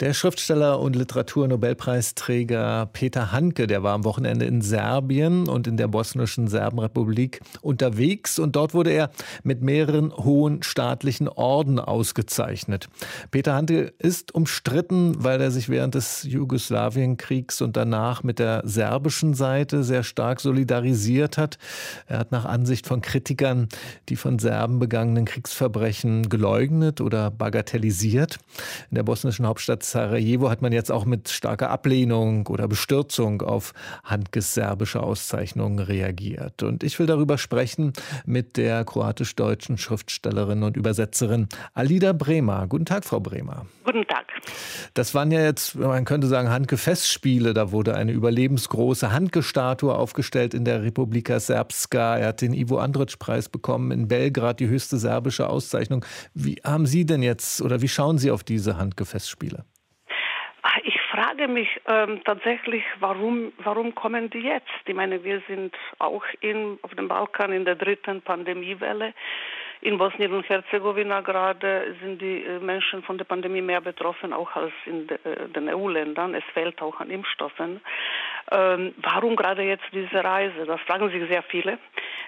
Der 0.00 0.14
Schriftsteller 0.14 0.80
und 0.80 0.96
Literaturnobelpreisträger 0.96 2.88
Peter 2.92 3.32
Handke, 3.32 3.66
der 3.66 3.82
war 3.82 3.94
am 3.94 4.04
Wochenende 4.04 4.44
in 4.44 4.60
Serbien 4.62 5.48
und 5.48 5.66
in 5.66 5.76
der 5.76 5.88
bosnischen 5.88 6.48
Serbenrepublik 6.48 7.40
unterwegs 7.62 8.38
und 8.38 8.56
dort 8.56 8.74
wurde 8.74 8.90
er 8.90 9.10
mit 9.42 9.62
mehreren 9.62 10.12
hohen 10.16 10.62
staatlichen 10.62 11.28
Orden 11.28 11.78
ausgezeichnet. 11.78 12.88
Peter 13.30 13.54
Handke 13.54 13.92
ist 13.98 14.34
umstritten, 14.34 15.24
weil 15.24 15.40
er 15.40 15.50
sich 15.50 15.68
während 15.68 15.94
des 15.94 16.24
Jugoslawienkriegs 16.24 17.62
und 17.62 17.76
danach 17.76 18.22
mit 18.22 18.38
der 18.38 18.62
serbischen 18.64 19.34
Seite 19.34 19.84
sehr 19.84 20.02
stark 20.02 20.40
solidarisiert 20.40 21.38
hat. 21.38 21.58
Er 22.06 22.18
hat 22.18 22.32
nach 22.32 22.44
Ansicht 22.44 22.86
von 22.86 23.00
Kritikern 23.00 23.68
die 24.08 24.16
von 24.16 24.38
Serben 24.38 24.78
begangenen 24.78 25.24
Kriegsverbrechen 25.24 26.28
geleugnet 26.28 27.00
oder 27.00 27.30
bagatellisiert. 27.30 28.38
In 28.90 28.96
der 28.96 29.02
bosnischen 29.02 29.45
Hauptstadt 29.46 29.82
Sarajevo 29.82 30.50
hat 30.50 30.62
man 30.62 30.72
jetzt 30.72 30.92
auch 30.92 31.04
mit 31.04 31.28
starker 31.28 31.70
Ablehnung 31.70 32.46
oder 32.46 32.68
Bestürzung 32.68 33.42
auf 33.42 33.72
Handkes 34.04 34.54
serbische 34.54 35.02
Auszeichnungen 35.02 35.78
reagiert. 35.78 36.62
Und 36.62 36.82
ich 36.82 36.98
will 36.98 37.06
darüber 37.06 37.38
sprechen 37.38 37.92
mit 38.24 38.56
der 38.56 38.84
kroatisch-deutschen 38.84 39.78
Schriftstellerin 39.78 40.62
und 40.62 40.76
Übersetzerin 40.76 41.48
Alida 41.74 42.12
Bremer. 42.12 42.66
Guten 42.66 42.84
Tag, 42.84 43.04
Frau 43.04 43.20
Bremer. 43.20 43.66
Guten 43.84 44.04
Tag. 44.06 44.26
Das 44.94 45.14
waren 45.14 45.30
ja 45.30 45.40
jetzt, 45.40 45.76
man 45.76 46.04
könnte 46.04 46.26
sagen, 46.26 46.50
Handke-Festspiele. 46.50 47.54
Da 47.54 47.70
wurde 47.72 47.94
eine 47.94 48.12
überlebensgroße 48.12 49.12
Handke-Statue 49.12 49.94
aufgestellt 49.94 50.54
in 50.54 50.64
der 50.64 50.82
Republika 50.82 51.38
Srpska. 51.38 52.18
Er 52.18 52.28
hat 52.28 52.40
den 52.40 52.52
Ivo 52.52 52.78
Andrić-Preis 52.78 53.48
bekommen 53.48 53.90
in 53.90 54.08
Belgrad, 54.08 54.60
die 54.60 54.68
höchste 54.68 54.98
serbische 54.98 55.48
Auszeichnung. 55.48 56.04
Wie 56.34 56.56
haben 56.64 56.86
Sie 56.86 57.06
denn 57.06 57.22
jetzt 57.22 57.62
oder 57.62 57.80
wie 57.80 57.88
schauen 57.88 58.18
Sie 58.18 58.30
auf 58.30 58.42
diese 58.42 58.76
Handke-Festspiele? 58.76 59.35
Spiele? 59.36 59.64
Ich 60.82 61.00
frage 61.10 61.46
mich 61.48 61.68
ähm, 61.86 62.22
tatsächlich, 62.24 62.82
warum, 62.98 63.52
warum 63.58 63.94
kommen 63.94 64.30
die 64.30 64.40
jetzt? 64.40 64.66
Ich 64.84 64.94
meine, 64.94 65.22
wir 65.22 65.40
sind 65.46 65.74
auch 65.98 66.24
in, 66.40 66.78
auf 66.82 66.94
dem 66.94 67.08
Balkan 67.08 67.52
in 67.52 67.64
der 67.64 67.76
dritten 67.76 68.20
Pandemiewelle. 68.20 69.14
In 69.82 69.98
Bosnien 69.98 70.32
und 70.32 70.48
Herzegowina 70.48 71.20
gerade 71.20 71.94
sind 72.02 72.20
die 72.20 72.42
äh, 72.42 72.58
Menschen 72.58 73.02
von 73.04 73.16
der 73.16 73.26
Pandemie 73.26 73.62
mehr 73.62 73.80
betroffen, 73.80 74.32
auch 74.32 74.56
als 74.56 74.72
in 74.86 75.08
äh, 75.08 75.48
den 75.54 75.68
EU-Ländern. 75.68 76.34
Es 76.34 76.44
fehlt 76.52 76.82
auch 76.82 76.98
an 76.98 77.10
Impfstoffen. 77.10 77.80
Ähm, 78.50 78.94
warum 78.98 79.36
gerade 79.36 79.62
jetzt 79.62 79.84
diese 79.92 80.24
Reise? 80.24 80.66
Das 80.66 80.80
fragen 80.80 81.10
sich 81.10 81.28
sehr 81.28 81.42
viele. 81.44 81.78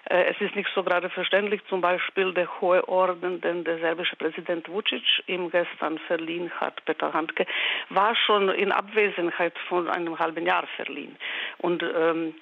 Äh, 0.04 0.24
es 0.30 0.40
ist 0.40 0.54
nicht 0.56 0.68
so 0.74 0.82
gerade 0.82 1.10
verständlich, 1.10 1.60
zum 1.68 1.80
Beispiel 1.80 2.32
der 2.32 2.60
hohe 2.60 2.86
Orden, 2.88 3.40
den 3.40 3.64
der 3.64 3.78
serbische 3.78 4.16
Präsident 4.16 4.68
Vucic 4.68 5.02
ihm 5.26 5.50
gestern 5.50 5.98
verliehen 5.98 6.50
hat, 6.60 6.84
Peter 6.84 7.12
Handke, 7.12 7.46
war 7.90 8.14
schon 8.14 8.48
in 8.50 8.72
Abwesenheit 8.72 9.54
von 9.68 9.88
einem 9.88 10.18
halben 10.18 10.46
Jahr 10.46 10.66
verliehen. 10.76 11.16
Und 11.58 11.82
ähm, 11.82 12.34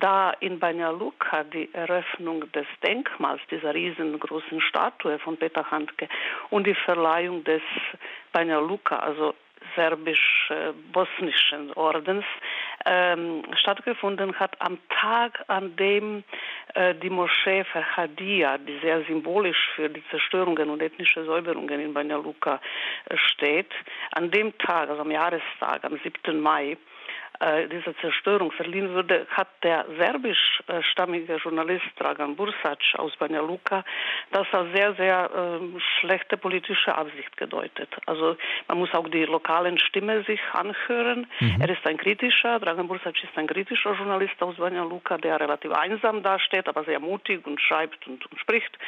da 0.00 0.30
in 0.40 0.58
Banja 0.58 0.90
Luka 0.90 1.44
die 1.44 1.72
Eröffnung 1.72 2.50
des 2.52 2.66
Denkmals, 2.84 3.40
dieser 3.50 3.74
riesengroßen 3.74 4.60
Statue 4.60 5.18
von 5.18 5.36
Peter 5.36 5.70
Handke 5.70 6.08
und 6.50 6.66
die 6.66 6.74
Verleihung 6.74 7.44
des 7.44 7.62
Banja 8.32 8.60
Luka, 8.60 8.98
also 8.98 9.34
serbisch-bosnischen 9.74 11.72
Ordens 11.74 12.24
ähm, 12.84 13.42
stattgefunden 13.54 14.38
hat, 14.38 14.60
am 14.60 14.78
Tag, 14.88 15.44
an 15.48 15.76
dem 15.76 16.24
äh, 16.74 16.94
die 16.94 17.10
Moschee 17.10 17.64
Ferhadia, 17.64 18.58
die 18.58 18.78
sehr 18.80 19.02
symbolisch 19.04 19.70
für 19.74 19.88
die 19.88 20.02
Zerstörungen 20.10 20.70
und 20.70 20.82
ethnische 20.82 21.24
Säuberungen 21.24 21.80
in 21.80 21.94
Banja 21.94 22.16
Luka 22.16 22.60
äh, 23.08 23.16
steht, 23.16 23.70
an 24.12 24.30
dem 24.30 24.56
Tag, 24.58 24.88
also 24.88 25.02
am 25.02 25.10
Jahrestag, 25.10 25.84
am 25.84 25.98
7. 26.02 26.40
Mai, 26.40 26.76
äh, 27.42 27.68
dieser 27.68 27.96
Zerstörung 27.98 28.52
verliehen 28.52 28.90
würde, 28.94 29.26
hat 29.30 29.48
der 29.62 29.84
serbischstammige 29.98 31.36
Journalist 31.36 31.86
Dragan 31.98 32.36
Bursac 32.36 32.78
aus 32.96 33.16
Banja 33.16 33.40
Luka 33.40 33.84
das 34.30 34.46
als 34.52 34.72
sehr, 34.74 34.94
sehr 34.94 35.30
äh, 35.34 35.80
schlechte 36.00 36.36
politische 36.36 36.94
Absicht 36.94 37.36
gedeutet. 37.36 37.88
Also 38.06 38.36
man 38.68 38.78
muss 38.78 38.94
auch 38.94 39.08
die 39.08 39.24
lokalen 39.24 39.78
Stimmen 39.78 40.24
sich 40.24 40.40
anhören. 40.52 41.26
Mhm. 41.40 41.60
Er 41.60 41.68
ist 41.70 41.84
ein 41.86 41.96
kritischer, 41.96 42.60
Dragan 42.60 42.86
Bursac 42.86 43.22
ist 43.22 43.36
ein 43.36 43.46
kritischer 43.46 43.94
Journalist 43.94 44.40
aus 44.40 44.56
Banja 44.56 44.84
Luka, 44.84 45.18
der 45.18 45.40
relativ 45.40 45.72
einsam 45.72 46.22
dasteht, 46.22 46.68
aber 46.68 46.84
sehr 46.84 47.00
mutig 47.00 47.46
und 47.46 47.60
schreibt 47.60 48.06
und, 48.06 48.24
und 48.30 48.38
spricht. 48.38 48.78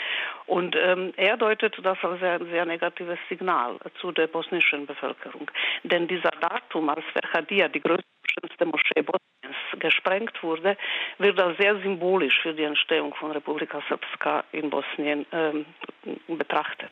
Und 0.46 0.76
ähm, 0.76 1.12
er 1.16 1.36
deutet 1.36 1.76
das 1.82 1.98
als 2.02 2.20
sehr, 2.20 2.38
sehr 2.44 2.64
negatives 2.66 3.18
Signal 3.28 3.78
zu 4.00 4.12
der 4.12 4.28
bosnischen 4.28 4.86
Bevölkerung. 4.86 5.50
Denn 5.82 6.06
dieser 6.06 6.30
Datum 6.40 6.88
als 6.88 7.04
Verhadia, 7.12 7.68
die 7.68 7.80
größte 7.80 8.13
schönste 8.26 8.66
Moschee 8.66 9.02
Bosniens 9.02 9.56
gesprengt 9.78 10.42
wurde, 10.42 10.76
wird 11.18 11.38
als 11.38 11.56
sehr 11.58 11.80
symbolisch 11.80 12.40
für 12.42 12.54
die 12.54 12.64
Entstehung 12.64 13.14
von 13.14 13.30
Republika 13.32 13.80
Srpska 13.88 14.44
in 14.52 14.70
Bosnien 14.70 15.26
ähm, 15.32 15.66
betrachtet. 16.28 16.90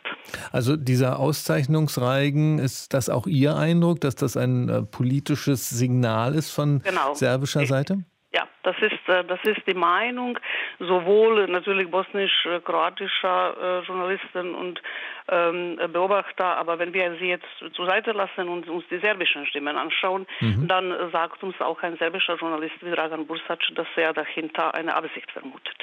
Also 0.53 0.77
dieser 0.77 1.19
Auszeichnungsreigen, 1.19 2.59
ist 2.59 2.95
das 2.95 3.09
auch 3.09 3.27
Ihr 3.27 3.57
Eindruck, 3.57 4.01
dass 4.01 4.15
das 4.15 4.37
ein 4.37 4.69
äh, 4.69 4.83
politisches 4.83 5.71
Signal 5.71 6.35
ist 6.35 6.51
von 6.51 6.81
genau. 6.83 7.15
serbischer 7.15 7.67
Seite? 7.67 8.05
Ja, 8.35 8.49
das 8.63 8.77
ist, 8.81 9.09
äh, 9.09 9.25
das 9.25 9.41
ist 9.45 9.67
die 9.67 9.75
Meinung 9.75 10.39
sowohl 10.79 11.47
natürlich 11.49 11.91
bosnisch-kroatischer 11.91 13.57
äh, 13.83 13.87
Journalisten 13.87 14.55
und 14.55 14.81
ähm, 15.29 15.79
Beobachter, 15.93 16.57
aber 16.57 16.79
wenn 16.79 16.93
wir 16.93 17.15
sie 17.19 17.29
jetzt 17.29 17.47
zur 17.75 17.87
Seite 17.87 18.13
lassen 18.13 18.49
und 18.49 18.69
uns 18.69 18.85
die 18.91 18.99
serbischen 18.99 19.47
Stimmen 19.47 19.77
anschauen, 19.77 20.27
mhm. 20.41 20.67
dann 20.69 21.11
sagt 21.13 21.43
uns 21.43 21.61
auch 21.61 21.83
ein 21.83 21.97
serbischer 21.97 22.37
Journalist 22.37 22.75
wie 22.81 22.91
Dragan 22.91 23.27
Bursac, 23.27 23.61
dass 23.75 23.87
er 23.97 24.13
dahinter 24.13 24.75
eine 24.75 24.95
Absicht 24.95 25.31
vermutet. 25.31 25.77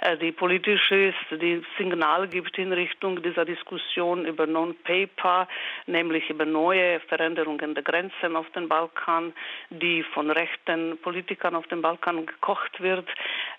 Äh, 0.00 0.18
die 0.18 0.32
politisch 0.32 0.90
ist, 0.90 1.16
die 1.30 1.62
Signal 1.78 2.28
gibt 2.28 2.58
in 2.58 2.72
Richtung 2.72 3.22
dieser 3.22 3.44
Diskussion 3.44 4.26
über 4.26 4.46
Non-Paper, 4.46 5.48
nämlich 5.86 6.28
über 6.30 6.44
neue 6.44 7.00
Veränderungen 7.00 7.74
der 7.74 7.82
Grenzen 7.82 8.36
auf 8.36 8.48
dem 8.50 8.68
Balkan, 8.68 9.32
die 9.70 10.02
von 10.02 10.30
rechten 10.30 10.98
Politikern 10.98 11.54
auf 11.54 11.66
dem 11.68 11.82
Balkan 11.82 12.13
gekocht 12.22 12.80
wird. 12.80 13.08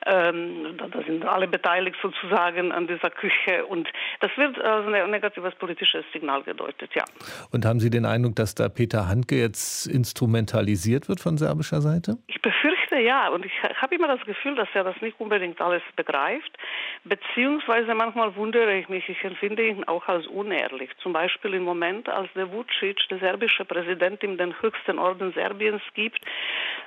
Ähm, 0.06 0.78
da 0.78 1.02
sind 1.06 1.26
alle 1.26 1.48
beteiligt 1.48 1.98
sozusagen 2.02 2.72
an 2.72 2.88
dieser 2.88 3.10
Küche 3.10 3.66
und 3.66 3.88
das 4.20 4.32
wird 4.38 4.60
als 4.60 4.86
ein 4.88 5.12
negatives 5.12 5.56
politisches 5.56 6.06
Signal 6.14 6.44
gedeutet, 6.44 6.92
ja. 6.94 7.04
Und 7.52 7.66
haben 7.66 7.80
Sie 7.80 7.90
den 7.90 8.06
Eindruck, 8.06 8.36
dass 8.36 8.56
da 8.56 8.70
Peter 8.70 9.08
Handke 9.08 9.36
jetzt 9.36 9.88
instrumentalisiert 9.88 11.10
wird 11.10 11.20
von 11.20 11.38
serbischer 11.38 11.82
Seite? 11.82 12.18
Ich 12.28 12.42
befürchte 12.42 12.75
ja 13.00 13.30
und 13.30 13.46
ich 13.46 13.54
habe 13.64 13.96
immer 13.96 14.08
das 14.08 14.22
Gefühl, 14.26 14.56
dass 14.56 14.70
er 14.74 14.84
das 14.84 15.00
nicht 15.02 15.20
unbedingt 15.20 15.62
alles 15.62 15.84
begreift, 15.96 16.58
beziehungsweise 17.04 17.94
manchmal 17.94 18.36
wundere 18.36 18.78
ich 18.78 18.90
mich, 18.90 19.08
ich 19.10 19.24
empfinde 19.24 19.68
ihn 19.68 19.84
auch 19.86 20.08
als 20.08 20.28
unehrlich. 20.28 20.90
Zum 20.98 21.14
Beispiel 21.14 21.54
im 21.54 21.64
Moment, 21.64 22.10
als 22.10 22.32
der 22.34 22.52
Vucic, 22.52 23.08
der 23.10 23.20
serbische 23.20 23.66
Präsident, 23.66 24.24
ihm 24.24 24.38
den 24.38 24.60
höchsten 24.62 25.00
Orden 25.00 25.34
Serbiens 25.34 25.82
gibt, 25.94 26.20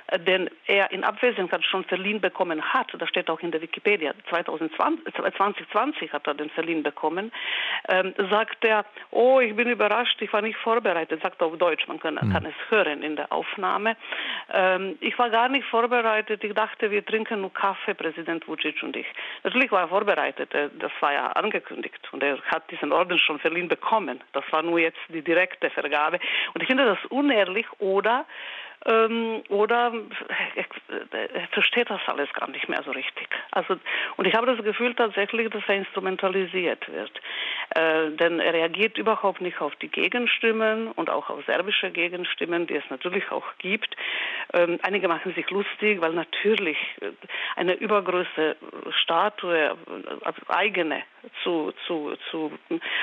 äh, 0.07 0.19
den 0.19 0.49
er 0.67 0.91
in 0.91 1.03
Abwesenheit 1.03 1.63
schon 1.65 1.83
verliehen 1.85 2.21
bekommen 2.21 2.61
hat, 2.61 2.91
das 2.97 3.09
steht 3.09 3.29
auch 3.29 3.39
in 3.39 3.51
der 3.51 3.61
Wikipedia, 3.61 4.13
2020, 4.29 5.13
2020 5.15 6.13
hat 6.13 6.27
er 6.27 6.33
den 6.33 6.49
verliehen 6.49 6.83
bekommen, 6.83 7.31
ähm, 7.87 8.13
sagt 8.29 8.65
er, 8.65 8.85
oh, 9.11 9.39
ich 9.39 9.55
bin 9.55 9.69
überrascht, 9.69 10.21
ich 10.21 10.31
war 10.33 10.41
nicht 10.41 10.57
vorbereitet, 10.57 11.21
sagt 11.21 11.41
er 11.41 11.47
auf 11.47 11.57
Deutsch, 11.57 11.87
man 11.87 11.99
kann, 11.99 12.15
mhm. 12.15 12.33
kann 12.33 12.45
es 12.45 12.55
hören 12.69 13.03
in 13.03 13.15
der 13.15 13.31
Aufnahme. 13.31 13.95
Ähm, 14.51 14.97
ich 14.99 15.17
war 15.17 15.29
gar 15.29 15.49
nicht 15.49 15.65
vorbereitet, 15.67 15.98
vorbereitet. 15.99 16.43
Ich 16.43 16.53
dachte, 16.53 16.91
wir 16.91 17.05
trinken 17.05 17.41
nur 17.41 17.53
Kaffee, 17.53 17.93
Präsident 17.93 18.47
Vucic 18.47 18.81
und 18.83 18.95
ich. 18.95 19.07
Natürlich 19.43 19.71
war 19.71 19.81
er 19.81 19.87
vorbereitet, 19.89 20.49
das 20.53 20.91
war 21.01 21.13
ja 21.13 21.27
angekündigt 21.33 21.99
und 22.11 22.23
er 22.23 22.39
hat 22.43 22.69
diesen 22.71 22.91
Orden 22.93 23.19
schon 23.19 23.39
verliehen 23.39 23.67
bekommen. 23.67 24.21
Das 24.31 24.43
war 24.51 24.63
nur 24.63 24.79
jetzt 24.79 24.99
die 25.09 25.21
direkte 25.21 25.69
Vergabe. 25.69 26.19
Und 26.53 26.61
ich 26.61 26.67
finde 26.67 26.85
das 26.85 26.97
unehrlich 27.09 27.65
oder 27.79 28.25
ähm, 28.85 29.43
oder 29.49 29.93
er 31.11 31.47
versteht 31.51 31.89
das 31.89 32.01
alles 32.07 32.31
gar 32.33 32.49
nicht 32.49 32.69
mehr 32.69 32.81
so 32.83 32.91
richtig. 32.91 33.27
Also, 33.51 33.77
und 34.15 34.25
ich 34.25 34.33
habe 34.33 34.47
das 34.47 34.63
Gefühl 34.63 34.95
tatsächlich, 34.95 35.49
dass 35.49 35.63
er 35.67 35.75
instrumentalisiert 35.75 36.91
wird. 36.91 37.11
Äh, 37.75 38.11
denn 38.11 38.39
er 38.39 38.53
reagiert 38.53 38.97
überhaupt 38.97 39.41
nicht 39.41 39.61
auf 39.61 39.75
die 39.77 39.89
Gegenstimmen 39.89 40.91
und 40.93 41.09
auch 41.09 41.29
auf 41.29 41.45
serbische 41.45 41.91
Gegenstimmen, 41.91 42.67
die 42.67 42.75
es 42.75 42.89
natürlich 42.89 43.31
auch 43.31 43.45
gibt. 43.57 43.95
Ähm, 44.53 44.79
einige 44.81 45.07
machen 45.07 45.33
sich 45.35 45.49
lustig, 45.49 46.01
weil 46.01 46.13
natürlich 46.13 46.77
äh, 47.01 47.11
eine 47.55 47.73
übergroße 47.73 48.55
Statue, 49.03 49.57
äh, 49.57 49.75
also 50.23 50.41
eigene, 50.47 51.03
zu, 51.43 51.73
zu, 51.85 52.13
zu 52.31 52.51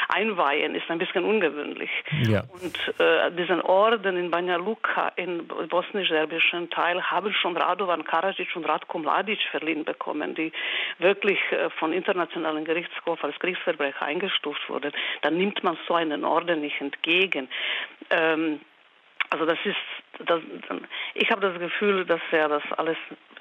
einweihen, 0.08 0.74
ist 0.74 0.90
ein 0.90 0.98
bisschen 0.98 1.24
ungewöhnlich. 1.24 1.90
Ja. 2.22 2.44
Und 2.52 3.00
äh, 3.00 3.30
diesen 3.32 3.60
Orden 3.60 4.16
in 4.16 4.30
Banja 4.30 4.56
Luka, 4.56 5.12
in 5.16 5.46
bosnisch-serbischen 5.68 6.70
Teil, 6.70 7.02
haben 7.02 7.32
schon 7.32 7.56
Radovan 7.56 8.04
Karadzic 8.04 8.54
und 8.56 8.64
Ratko 8.64 8.98
Mladic 8.98 9.40
verliehen 9.50 9.84
bekommen, 9.84 10.34
die 10.34 10.52
wirklich 10.98 11.38
äh, 11.50 11.70
von 11.70 11.92
internationalen 11.92 12.64
Gerichtshof 12.64 13.22
als 13.22 13.38
Kriegsverbrecher 13.38 14.02
eingestuft 14.02 14.68
wurden. 14.68 14.92
Dann 15.22 15.36
nimmt 15.36 15.62
man 15.62 15.76
so 15.86 15.94
einen 15.94 16.24
Orden 16.24 16.60
nicht 16.60 16.80
entgegen. 16.80 17.48
Ähm, 18.10 18.60
also 19.30 19.44
das 19.44 19.58
ist, 19.64 19.76
das, 20.26 20.40
ich 21.14 21.30
habe 21.30 21.40
das 21.40 21.58
Gefühl, 21.58 22.04
dass 22.04 22.20
er 22.30 22.48
das 22.48 22.62
alles 22.76 22.96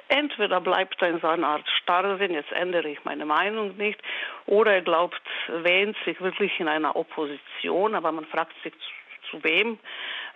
entweder 0.08 0.62
bleibt 0.62 1.02
er 1.02 1.10
in 1.10 1.20
seiner 1.20 1.48
Art 1.48 1.68
Starrsinn, 1.82 2.34
jetzt 2.34 2.52
ändere 2.52 2.90
ich 2.90 3.04
meine 3.06 3.26
Meinung 3.26 3.76
nicht, 3.78 4.00
oder 4.46 4.74
er 4.74 4.82
glaubt, 4.82 5.22
wähnt 5.48 5.98
sich 6.06 6.20
wirklich 6.22 6.60
in 6.60 6.68
einer 6.68 6.96
Opposition, 6.96 7.96
aber 7.96 8.12
man 8.12 8.26
fragt 8.26 8.56
sich 8.64 8.74
zu 9.30 9.44
wem. 9.44 9.80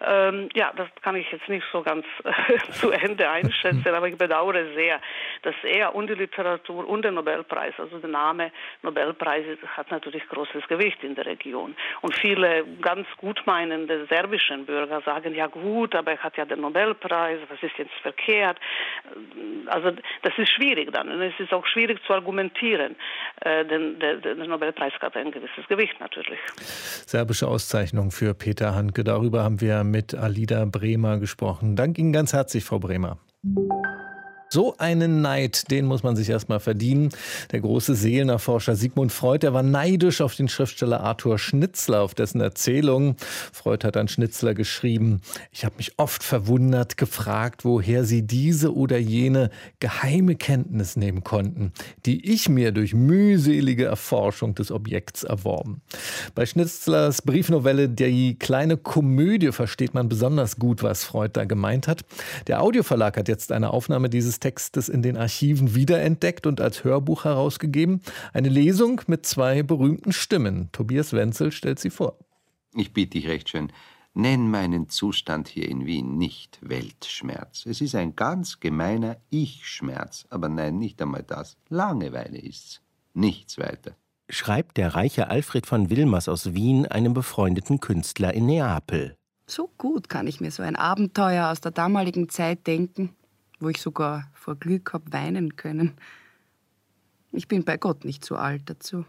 Ähm, 0.02 0.50
ja, 0.54 0.72
das 0.76 0.88
kann 1.02 1.16
ich 1.16 1.30
jetzt 1.32 1.50
nicht 1.50 1.66
so 1.72 1.82
ganz 1.82 2.06
äh, 2.24 2.58
zu 2.72 2.92
Ende 2.92 3.30
einschätzen, 3.30 3.94
aber 3.94 4.08
ich 4.08 4.18
bedauere 4.18 4.74
sehr, 4.76 5.02
dass 5.42 5.56
er 5.64 5.94
und 5.94 6.10
die 6.10 6.14
Literatur 6.14 6.88
und 6.88 7.04
der 7.04 7.12
Nobelpreis, 7.12 7.74
also 7.78 7.98
der 7.98 8.10
Name 8.10 8.52
Nobelpreis 8.82 9.46
hat 9.76 9.92
natürlich 9.92 10.28
großes 10.30 10.68
Gewicht 10.68 11.04
in 11.04 11.16
der 11.16 11.26
Region. 11.26 11.76
Und 12.02 12.16
viele 12.16 12.66
ganz 12.82 13.08
gutmeinende 13.18 14.06
serbischen 14.08 14.66
Bürger 14.66 15.02
sagen, 15.02 15.36
ja 15.36 15.48
gut, 15.48 15.94
aber 15.96 16.12
er 16.12 16.20
hat 16.20 16.38
ja 16.38 16.46
den 16.46 16.62
Nobelpreis, 16.62 17.40
was 17.50 17.62
ist 17.62 17.78
jetzt 17.78 17.94
verkehrt? 18.02 18.58
Also 19.66 19.92
das 20.22 20.34
ist 20.38 20.50
schwierig 20.50 20.94
dann 20.94 21.10
und 21.10 21.22
es 21.22 21.38
ist 21.40 21.54
auch 21.54 21.66
schwierig 21.66 22.00
zu 22.06 22.14
argumentieren, 22.14 22.96
äh, 23.42 23.66
denn 23.66 24.00
der, 24.00 24.16
der 24.16 24.36
Nobelpreis 24.36 24.94
hat 25.02 25.18
ein 25.18 25.32
gewisses 25.32 25.68
Gewicht 25.68 26.00
natürlich. 26.00 26.40
Serbische 26.58 27.48
Auszeichnung 27.48 28.12
für 28.12 28.34
Peter 28.34 28.76
Handke, 28.76 29.04
darüber 29.04 29.44
haben 29.44 29.60
wir 29.62 29.84
mit 29.90 30.16
Alida 30.16 30.66
Bremer 30.66 31.20
gesprochen. 31.20 31.76
Danke 31.76 32.02
Ihnen 32.02 32.14
ganz 32.14 32.34
herzlich, 32.34 32.64
Frau 32.64 32.80
Bremer. 32.80 33.18
So 34.52 34.76
einen 34.80 35.22
Neid, 35.22 35.70
den 35.70 35.86
muss 35.86 36.02
man 36.02 36.16
sich 36.16 36.28
erstmal 36.28 36.60
verdienen. 36.60 37.10
Der 37.52 37.60
große 37.60 37.94
Seelenerforscher 37.94 38.76
Sigmund 38.76 39.12
Freud, 39.12 39.44
der 39.44 39.54
war 39.54 39.62
neidisch 39.62 40.22
auf 40.22 40.34
den 40.34 40.50
Schriftsteller 40.50 41.02
Arthur 41.02 41.38
Schnitzler, 41.38 42.02
auf 42.02 42.16
dessen 42.16 42.42
Erzählungen. 42.42 43.16
Freud 43.54 43.86
hat 43.86 43.96
an 43.96 44.08
Schnitzler 44.08 44.56
geschrieben, 44.56 45.22
ich 45.52 45.66
habe 45.66 45.76
mich 45.78 46.00
oft 46.00 46.24
verwundert, 46.24 46.98
gefragt, 46.98 47.64
woher 47.64 48.06
sie 48.06 48.24
diese 48.24 48.74
oder 48.74 48.98
jene 48.98 49.52
geheime 49.80 50.36
Kenntnis 50.36 50.96
nehmen 50.96 51.24
konnten, 51.24 51.72
die 52.08 52.34
ich 52.34 52.50
mir 52.50 52.72
durch 52.72 52.96
mühselige 52.96 53.86
Erforschung 53.86 54.56
des 54.56 54.72
Objekts 54.72 55.24
erworben. 55.24 55.82
Bei 56.34 56.48
Schnitzlers 56.48 57.22
Briefnovelle 57.22 57.88
Die 57.88 58.40
kleine 58.40 58.78
Komödie 58.78 59.52
versteht 59.52 59.94
man 59.94 60.10
besonders 60.10 60.58
gut, 60.58 60.82
was 60.82 61.04
Freud 61.04 61.34
da 61.34 61.46
gemeint 61.46 61.88
hat. 61.88 62.02
Der 62.48 62.64
Audioverlag 62.64 63.16
hat 63.16 63.28
jetzt 63.28 63.52
eine 63.52 63.70
Aufnahme 63.70 64.10
dieses 64.10 64.39
Textes 64.40 64.90
in 64.90 65.02
den 65.02 65.18
Archiven 65.18 65.76
wiederentdeckt 65.76 66.46
und 66.46 66.62
als 66.62 66.84
Hörbuch 66.84 67.26
herausgegeben. 67.26 68.02
Eine 68.34 68.50
Lesung 68.50 69.02
mit 69.08 69.26
zwei 69.26 69.64
berühmten 69.64 70.12
Stimmen. 70.12 70.70
Tobias 70.72 71.14
Wenzel 71.14 71.52
stellt 71.52 71.80
sie 71.80 71.90
vor. 71.90 72.18
Ich 72.74 72.94
bitte 72.94 73.12
dich 73.12 73.28
recht 73.28 73.50
schön, 73.50 73.72
nenn 74.14 74.50
meinen 74.50 74.90
Zustand 74.90 75.48
hier 75.48 75.68
in 75.68 75.86
Wien 75.86 76.18
nicht 76.18 76.60
Weltschmerz. 76.62 77.66
Es 77.66 77.82
ist 77.82 77.96
ein 77.96 78.16
ganz 78.16 78.60
gemeiner 78.60 79.18
Ich-Schmerz. 79.30 80.26
Aber 80.30 80.50
nein, 80.50 80.78
nicht 80.78 81.02
einmal 81.02 81.24
das. 81.24 81.58
Langeweile 81.70 82.38
ist's. 82.38 82.82
Nichts 83.14 83.58
weiter. 83.58 83.96
Schreibt 84.30 84.78
der 84.78 84.94
reiche 84.94 85.30
Alfred 85.30 85.66
von 85.66 85.90
Wilmers 85.90 86.30
aus 86.30 86.54
Wien 86.54 86.86
einem 86.86 87.14
befreundeten 87.14 87.80
Künstler 87.80 88.34
in 88.34 88.46
Neapel. 88.46 89.16
So 89.48 89.72
gut 89.80 90.10
kann 90.10 90.28
ich 90.28 90.40
mir 90.40 90.52
so 90.52 90.62
ein 90.62 90.76
Abenteuer 90.76 91.50
aus 91.50 91.62
der 91.62 91.72
damaligen 91.72 92.30
Zeit 92.30 92.68
denken 92.68 93.16
wo 93.60 93.70
ich 93.70 93.82
sogar 93.82 94.30
vor 94.34 94.56
Glück 94.56 94.94
hab 94.94 95.12
weinen 95.12 95.56
können. 95.56 95.94
Ich 97.32 97.48
bin 97.48 97.64
bei 97.64 97.78
Gott 97.78 98.06
nicht 98.06 98.26
zu 98.26 98.38
alt 98.38 98.64
dazu. 98.70 99.06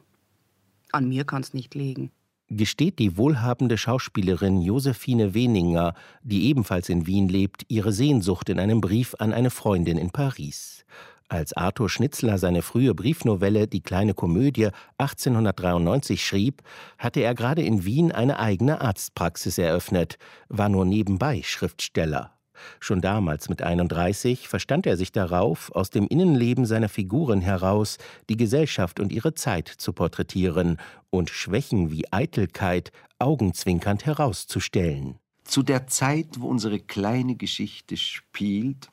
An 0.92 1.08
mir 1.08 1.24
kann's 1.24 1.54
nicht 1.54 1.74
liegen. 1.74 2.10
Gesteht 2.48 2.98
die 2.98 3.16
wohlhabende 3.16 3.78
Schauspielerin 3.78 4.60
Josephine 4.60 5.34
Weninger, 5.34 5.94
die 6.22 6.48
ebenfalls 6.48 6.88
in 6.88 7.06
Wien 7.06 7.28
lebt, 7.28 7.64
ihre 7.68 7.92
Sehnsucht 7.92 8.48
in 8.48 8.58
einem 8.58 8.80
Brief 8.80 9.14
an 9.20 9.32
eine 9.32 9.50
Freundin 9.50 9.96
in 9.96 10.10
Paris. 10.10 10.84
Als 11.28 11.52
Arthur 11.52 11.88
Schnitzler 11.88 12.38
seine 12.38 12.62
frühe 12.62 12.92
Briefnovelle 12.92 13.68
Die 13.68 13.82
kleine 13.82 14.14
Komödie 14.14 14.70
1893 14.98 16.26
schrieb, 16.26 16.62
hatte 16.98 17.20
er 17.20 17.36
gerade 17.36 17.62
in 17.62 17.84
Wien 17.84 18.10
eine 18.10 18.40
eigene 18.40 18.80
Arztpraxis 18.80 19.56
eröffnet, 19.56 20.18
war 20.48 20.68
nur 20.68 20.84
nebenbei 20.84 21.42
Schriftsteller. 21.44 22.39
Schon 22.79 23.01
damals 23.01 23.49
mit 23.49 23.62
31 23.62 24.49
verstand 24.49 24.87
er 24.87 24.96
sich 24.96 25.12
darauf, 25.12 25.70
aus 25.75 25.90
dem 25.90 26.07
Innenleben 26.07 26.66
seiner 26.66 26.88
Figuren 26.88 27.40
heraus 27.40 27.99
die 28.29 28.37
Gesellschaft 28.37 29.01
und 29.01 29.12
ihre 29.12 29.35
Zeit 29.35 29.68
zu 29.68 29.92
porträtieren 29.92 30.79
und 31.11 31.31
Schwächen 31.31 31.90
wie 31.90 32.12
Eitelkeit 32.12 32.92
augenzwinkernd 33.18 34.07
herauszustellen. 34.07 35.18
Zu 35.44 35.62
der 35.62 35.87
Zeit, 35.87 36.40
wo 36.40 36.49
unsere 36.49 36.79
kleine 36.79 37.37
Geschichte 37.37 37.96
spielt, 37.96 38.90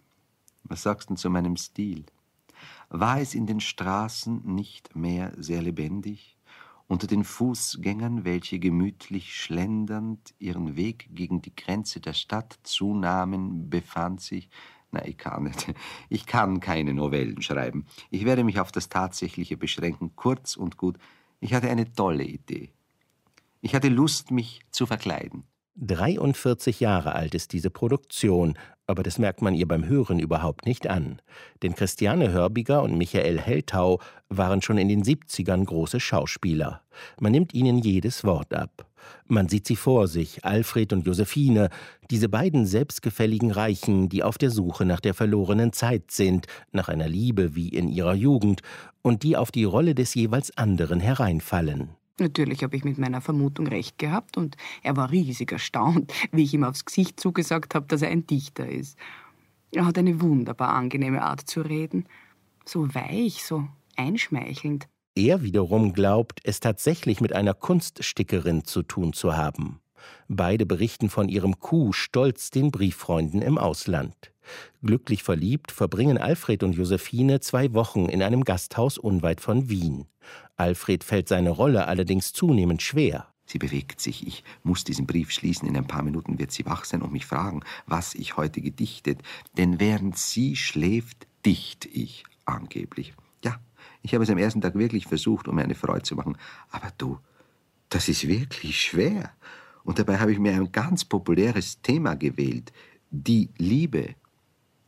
was 0.64 0.84
sagst 0.84 1.10
du 1.10 1.16
zu 1.16 1.30
meinem 1.30 1.56
Stil? 1.58 2.06
War 2.90 3.20
es 3.20 3.36
in 3.36 3.46
den 3.46 3.60
Straßen 3.60 4.42
nicht 4.46 4.96
mehr 4.96 5.34
sehr 5.38 5.62
lebendig? 5.62 6.37
Unter 6.88 7.08
den 7.08 7.24
Fußgängern, 7.24 8.24
welche 8.24 8.60
gemütlich 8.60 9.36
schlendernd 9.36 10.34
ihren 10.40 10.76
Weg 10.76 11.10
gegen 11.12 11.42
die 11.42 11.56
Grenze 11.56 12.00
der 12.00 12.14
Stadt 12.14 12.58
zunahmen, 12.64 13.70
befand 13.70 14.22
sich 14.22 14.50
na, 14.92 15.06
ich 15.06 15.18
kann 15.18 15.44
nicht. 15.44 15.74
Ich 16.10 16.26
kann 16.26 16.60
keine 16.60 16.94
Novellen 16.94 17.42
schreiben. 17.42 17.86
Ich 18.10 18.26
werde 18.26 18.44
mich 18.44 18.60
auf 18.60 18.72
das 18.72 18.90
Tatsächliche 18.90 19.58
beschränken. 19.58 20.16
Kurz 20.16 20.56
und 20.56 20.78
gut, 20.78 20.98
ich 21.40 21.54
hatte 21.54 21.70
eine 21.70 21.92
tolle 21.92 22.24
Idee. 22.24 22.72
Ich 23.62 23.76
hatte 23.76 23.90
Lust, 23.90 24.32
mich 24.32 24.62
zu 24.72 24.86
verkleiden. 24.86 25.44
43 25.80 26.80
Jahre 26.80 27.14
alt 27.14 27.36
ist 27.36 27.54
diese 27.54 27.70
Produktion, 27.70 28.58
aber 28.88 29.04
das 29.04 29.20
merkt 29.20 29.44
man 29.44 29.54
ihr 29.54 29.68
beim 29.68 29.86
Hören 29.86 30.18
überhaupt 30.18 30.66
nicht 30.66 30.88
an. 30.88 31.22
Denn 31.62 31.76
Christiane 31.76 32.32
Hörbiger 32.32 32.82
und 32.82 32.98
Michael 32.98 33.40
Helltau 33.40 34.00
waren 34.28 34.64
schon 34.64 34.80
in 34.80 34.88
den 34.88 35.04
70ern 35.04 35.66
große 35.66 36.00
Schauspieler. 36.00 36.82
Man 37.20 37.32
nimmt 37.32 37.54
ihnen 37.54 37.78
jedes 37.78 38.24
Wort 38.24 38.56
ab. 38.56 38.88
Man 39.28 39.50
sieht 39.50 39.68
sie 39.68 39.76
vor 39.76 40.08
sich, 40.08 40.44
Alfred 40.44 40.94
und 40.94 41.06
Josephine, 41.06 41.70
diese 42.10 42.28
beiden 42.28 42.66
selbstgefälligen 42.66 43.52
Reichen, 43.52 44.10
die 44.10 44.24
auf 44.24 44.40
der 44.40 44.50
Suche 44.50 44.84
nach 44.84 45.00
der 45.00 45.14
verlorenen 45.14 45.74
Zeit 45.74 46.10
sind, 46.10 46.48
nach 46.72 46.90
einer 46.90 47.08
Liebe 47.08 47.56
wie 47.56 47.70
in 47.70 47.88
ihrer 47.88 48.16
Jugend, 48.16 48.62
und 49.04 49.22
die 49.22 49.38
auf 49.38 49.52
die 49.52 49.64
Rolle 49.64 49.94
des 49.94 50.16
jeweils 50.16 50.58
anderen 50.58 51.00
hereinfallen. 51.00 51.92
Natürlich 52.20 52.64
habe 52.64 52.76
ich 52.76 52.84
mit 52.84 52.98
meiner 52.98 53.22
Vermutung 53.22 53.68
recht 53.68 53.98
gehabt 54.00 54.38
und 54.38 54.58
er 54.82 54.98
war 54.98 55.12
riesig 55.12 55.52
erstaunt, 55.52 56.14
wie 56.32 56.44
ich 56.44 56.54
ihm 56.54 56.64
aufs 56.64 56.86
Gesicht 56.86 57.20
zugesagt 57.20 57.76
habe, 57.76 57.88
dass 57.88 58.02
er 58.02 58.10
ein 58.10 58.26
Dichter 58.26 58.68
ist. 58.68 58.98
Er 59.72 59.86
hat 59.86 59.98
eine 59.98 60.22
wunderbar 60.22 60.70
angenehme 60.70 61.22
Art 61.22 61.42
zu 61.42 61.62
reden, 61.62 62.06
so 62.66 62.94
weich, 62.96 63.44
so 63.46 63.68
einschmeichelnd. 63.96 64.88
Er 65.16 65.42
wiederum 65.42 65.94
glaubt, 65.94 66.42
es 66.44 66.60
tatsächlich 66.60 67.22
mit 67.22 67.34
einer 67.34 67.54
Kunststickerin 67.54 68.66
zu 68.66 68.84
tun 68.84 69.14
zu 69.14 69.36
haben. 69.36 69.80
Beide 70.28 70.66
berichten 70.66 71.10
von 71.10 71.28
ihrem 71.28 71.60
Coup 71.60 71.94
stolz 71.94 72.50
den 72.50 72.72
Brieffreunden 72.72 73.42
im 73.42 73.58
Ausland. 73.58 74.16
Glücklich 74.84 75.24
verliebt 75.24 75.72
verbringen 75.72 76.18
Alfred 76.18 76.64
und 76.64 76.74
Josephine 76.74 77.40
zwei 77.40 77.74
Wochen 77.74 78.06
in 78.06 78.22
einem 78.22 78.44
Gasthaus 78.44 78.98
unweit 78.98 79.42
von 79.42 79.70
Wien. 79.70 80.06
Alfred 80.58 81.04
fällt 81.04 81.30
seine 81.30 81.52
Rolle 81.52 81.88
allerdings 81.88 82.34
zunehmend 82.34 82.82
schwer. 82.82 83.28
Sie 83.46 83.60
bewegt 83.60 84.02
sich. 84.02 84.28
Ich 84.28 84.44
muss 84.64 84.84
diesen 84.84 85.08
Brief 85.08 85.32
schließen. 85.32 85.68
In 85.68 85.78
ein 85.78 85.88
paar 85.88 86.04
Minuten 86.04 86.38
wird 86.38 86.52
sie 86.52 86.66
wach 86.66 86.84
sein 86.84 87.02
und 87.02 87.14
mich 87.14 87.26
fragen, 87.26 87.62
was 87.86 88.14
ich 88.14 88.36
heute 88.36 88.62
gedichtet. 88.62 89.22
Denn 89.56 89.80
während 89.80 90.18
sie 90.18 90.56
schläft, 90.58 91.28
dicht 91.46 91.86
ich 91.86 92.26
angeblich. 92.46 93.14
Ja, 93.44 93.58
ich 94.02 94.14
habe 94.14 94.24
es 94.24 94.30
am 94.30 94.38
ersten 94.38 94.60
Tag 94.60 94.76
wirklich 94.76 95.06
versucht, 95.06 95.48
um 95.48 95.56
mir 95.56 95.64
eine 95.64 95.76
Freude 95.76 96.04
zu 96.04 96.16
machen. 96.16 96.38
Aber 96.72 96.92
du, 96.98 97.20
das 97.88 98.10
ist 98.10 98.28
wirklich 98.28 98.82
schwer. 98.82 99.32
Und 99.84 100.00
dabei 100.00 100.18
habe 100.20 100.34
ich 100.34 100.40
mir 100.40 100.54
ein 100.54 100.72
ganz 100.74 101.06
populäres 101.06 101.82
Thema 101.82 102.16
gewählt. 102.16 102.74
Die 103.10 103.50
Liebe. 103.58 104.16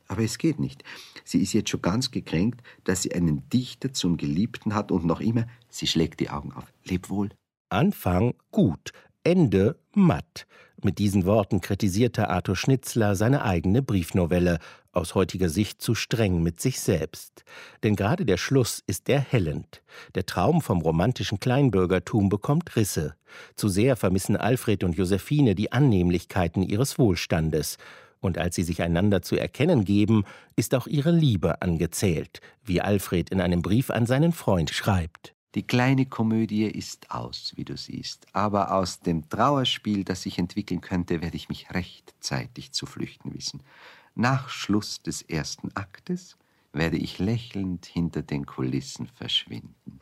Aber 0.09 0.23
es 0.23 0.37
geht 0.37 0.59
nicht. 0.59 0.83
Sie 1.23 1.41
ist 1.41 1.53
jetzt 1.53 1.69
schon 1.69 1.81
ganz 1.81 2.11
gekränkt, 2.11 2.61
dass 2.83 3.03
sie 3.03 3.13
einen 3.13 3.47
Dichter 3.49 3.93
zum 3.93 4.17
Geliebten 4.17 4.73
hat 4.73 4.91
und 4.91 5.05
noch 5.05 5.21
immer, 5.21 5.45
sie 5.69 5.87
schlägt 5.87 6.19
die 6.19 6.31
Augen 6.31 6.51
auf. 6.51 6.73
Leb 6.83 7.09
wohl. 7.09 7.29
Anfang 7.69 8.33
gut, 8.51 8.91
Ende 9.23 9.79
matt. 9.93 10.47
Mit 10.83 10.97
diesen 10.97 11.25
Worten 11.25 11.61
kritisierte 11.61 12.29
Arthur 12.29 12.55
Schnitzler 12.55 13.15
seine 13.15 13.43
eigene 13.43 13.83
Briefnovelle, 13.83 14.59
aus 14.91 15.13
heutiger 15.13 15.49
Sicht 15.49 15.81
zu 15.81 15.93
streng 15.93 16.41
mit 16.41 16.59
sich 16.59 16.79
selbst. 16.79 17.43
Denn 17.83 17.95
gerade 17.95 18.25
der 18.25 18.37
Schluss 18.37 18.81
ist 18.87 19.07
erhellend. 19.09 19.83
Der 20.15 20.25
Traum 20.25 20.61
vom 20.61 20.81
romantischen 20.81 21.39
Kleinbürgertum 21.39 22.29
bekommt 22.29 22.75
Risse. 22.75 23.13
Zu 23.55 23.69
sehr 23.69 23.95
vermissen 23.95 24.35
Alfred 24.35 24.83
und 24.83 24.97
Josephine 24.97 25.53
die 25.53 25.71
Annehmlichkeiten 25.71 26.63
ihres 26.63 26.97
Wohlstandes. 26.97 27.77
Und 28.21 28.37
als 28.37 28.55
sie 28.55 28.63
sich 28.63 28.81
einander 28.81 29.21
zu 29.21 29.35
erkennen 29.35 29.85
geben, 29.85 30.25
ist 30.55 30.75
auch 30.75 30.87
ihre 30.87 31.11
Liebe 31.11 31.61
angezählt, 31.61 32.41
wie 32.63 32.81
Alfred 32.81 33.29
in 33.29 33.39
einem 33.39 33.61
Brief 33.61 33.89
an 33.89 34.05
seinen 34.05 34.33
Freund 34.33 34.71
schreibt. 34.71 35.33
Die 35.55 35.65
kleine 35.65 36.05
Komödie 36.05 36.65
ist 36.65 37.09
aus, 37.09 37.53
wie 37.55 37.65
du 37.65 37.75
siehst, 37.75 38.27
aber 38.33 38.71
aus 38.71 38.99
dem 38.99 39.29
Trauerspiel, 39.29 40.03
das 40.03 40.21
sich 40.21 40.37
entwickeln 40.37 40.81
könnte, 40.81 41.21
werde 41.21 41.37
ich 41.37 41.49
mich 41.49 41.71
rechtzeitig 41.71 42.71
zu 42.71 42.85
flüchten 42.85 43.33
wissen. 43.33 43.63
Nach 44.13 44.49
Schluss 44.49 45.01
des 45.01 45.23
ersten 45.23 45.71
Aktes 45.75 46.37
werde 46.71 46.97
ich 46.97 47.17
lächelnd 47.17 47.87
hinter 47.87 48.21
den 48.21 48.45
Kulissen 48.45 49.07
verschwinden. 49.07 50.01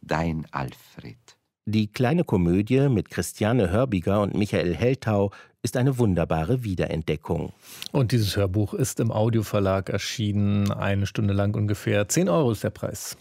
Dein 0.00 0.46
Alfred. 0.52 1.36
Die 1.64 1.86
kleine 1.86 2.24
Komödie 2.24 2.88
mit 2.88 3.08
Christiane 3.08 3.70
Hörbiger 3.70 4.20
und 4.20 4.34
Michael 4.34 4.74
Heltau 4.74 5.30
ist 5.62 5.76
eine 5.76 5.96
wunderbare 5.96 6.64
Wiederentdeckung. 6.64 7.52
Und 7.92 8.10
dieses 8.10 8.36
Hörbuch 8.36 8.74
ist 8.74 8.98
im 8.98 9.12
Audioverlag 9.12 9.88
erschienen, 9.88 10.72
eine 10.72 11.06
Stunde 11.06 11.32
lang 11.34 11.54
ungefähr. 11.54 12.08
10 12.08 12.28
Euro 12.28 12.50
ist 12.50 12.64
der 12.64 12.70
Preis. 12.70 13.16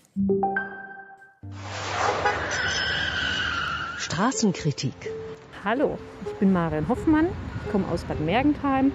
Straßenkritik. 3.99 5.11
Hallo, 5.63 5.99
ich 6.25 6.33
bin 6.39 6.51
Marion 6.51 6.87
Hoffmann, 6.87 7.27
ich 7.63 7.71
komme 7.71 7.87
aus 7.89 8.03
Bad 8.05 8.19
Mergentheim 8.21 8.91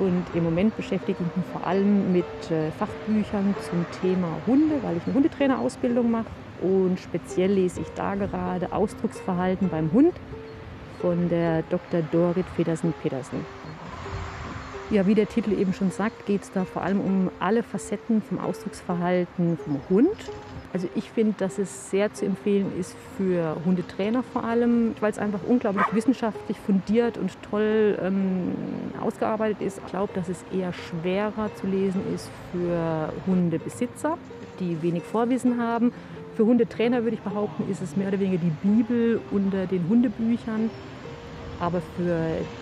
und 0.00 0.24
im 0.34 0.42
Moment 0.42 0.76
beschäftige 0.76 1.18
ich 1.20 1.36
mich 1.36 1.46
vor 1.52 1.64
allem 1.64 2.12
mit 2.12 2.24
äh, 2.50 2.72
Fachbüchern 2.72 3.54
zum 3.70 3.86
Thema 4.02 4.36
Hunde, 4.48 4.82
weil 4.82 4.96
ich 4.96 5.04
eine 5.04 5.14
Hundetrainerausbildung 5.14 6.10
mache. 6.10 6.26
Und 6.64 6.98
speziell 6.98 7.52
lese 7.52 7.82
ich 7.82 7.88
da 7.94 8.14
gerade 8.14 8.72
Ausdrucksverhalten 8.72 9.68
beim 9.68 9.92
Hund 9.92 10.14
von 11.00 11.28
der 11.28 11.62
Dr. 11.68 12.00
Dorit 12.10 12.46
Federsen-Petersen. 12.56 13.44
Ja, 14.90 15.06
wie 15.06 15.14
der 15.14 15.28
Titel 15.28 15.52
eben 15.52 15.72
schon 15.72 15.90
sagt, 15.90 16.26
geht 16.26 16.42
es 16.42 16.52
da 16.52 16.64
vor 16.64 16.82
allem 16.82 17.00
um 17.00 17.30
alle 17.38 17.62
Facetten 17.62 18.22
vom 18.22 18.38
Ausdrucksverhalten 18.38 19.58
vom 19.58 19.80
Hund 19.90 20.16
also 20.74 20.88
ich 20.96 21.08
finde, 21.08 21.34
dass 21.38 21.58
es 21.58 21.90
sehr 21.90 22.12
zu 22.12 22.26
empfehlen 22.26 22.72
ist 22.76 22.96
für 23.16 23.56
Hundetrainer 23.64 24.24
vor 24.24 24.42
allem, 24.42 24.96
weil 24.98 25.12
es 25.12 25.20
einfach 25.20 25.38
unglaublich 25.46 25.86
wissenschaftlich 25.92 26.58
fundiert 26.58 27.16
und 27.16 27.30
toll 27.48 27.96
ähm, 28.02 28.52
ausgearbeitet 29.00 29.62
ist. 29.62 29.78
Ich 29.78 29.86
glaube, 29.92 30.12
dass 30.14 30.28
es 30.28 30.44
eher 30.52 30.72
schwerer 30.72 31.48
zu 31.54 31.68
lesen 31.68 32.02
ist 32.12 32.28
für 32.50 33.12
Hundebesitzer, 33.24 34.18
die 34.58 34.82
wenig 34.82 35.04
Vorwissen 35.04 35.62
haben. 35.62 35.92
Für 36.36 36.46
Hundetrainer 36.46 37.04
würde 37.04 37.16
ich 37.16 37.22
behaupten, 37.22 37.70
ist 37.70 37.80
es 37.80 37.96
mehr 37.96 38.08
oder 38.08 38.18
weniger 38.18 38.42
die 38.42 38.50
Bibel 38.66 39.20
unter 39.30 39.66
den 39.66 39.88
Hundebüchern, 39.88 40.68
aber 41.60 41.80
für 41.96 42.18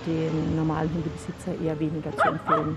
den 0.07 0.57
normalen 0.57 0.91
Hundebesitzer 0.93 1.59
eher 1.64 1.81
weniger 1.81 2.14
zu 2.14 2.29
empfehlen. 2.29 2.77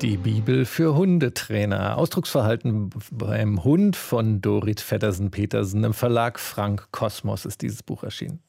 Die 0.00 0.16
Bibel 0.16 0.64
für 0.64 0.94
Hundetrainer. 0.94 1.98
Ausdrucksverhalten 1.98 2.88
beim 3.10 3.62
Hund 3.62 3.96
von 3.96 4.40
Dorit 4.40 4.80
Feddersen-Petersen. 4.80 5.84
Im 5.84 5.92
Verlag 5.92 6.40
Frank 6.40 6.88
Kosmos 6.90 7.44
ist 7.44 7.60
dieses 7.60 7.82
Buch 7.82 8.02
erschienen. 8.02 8.40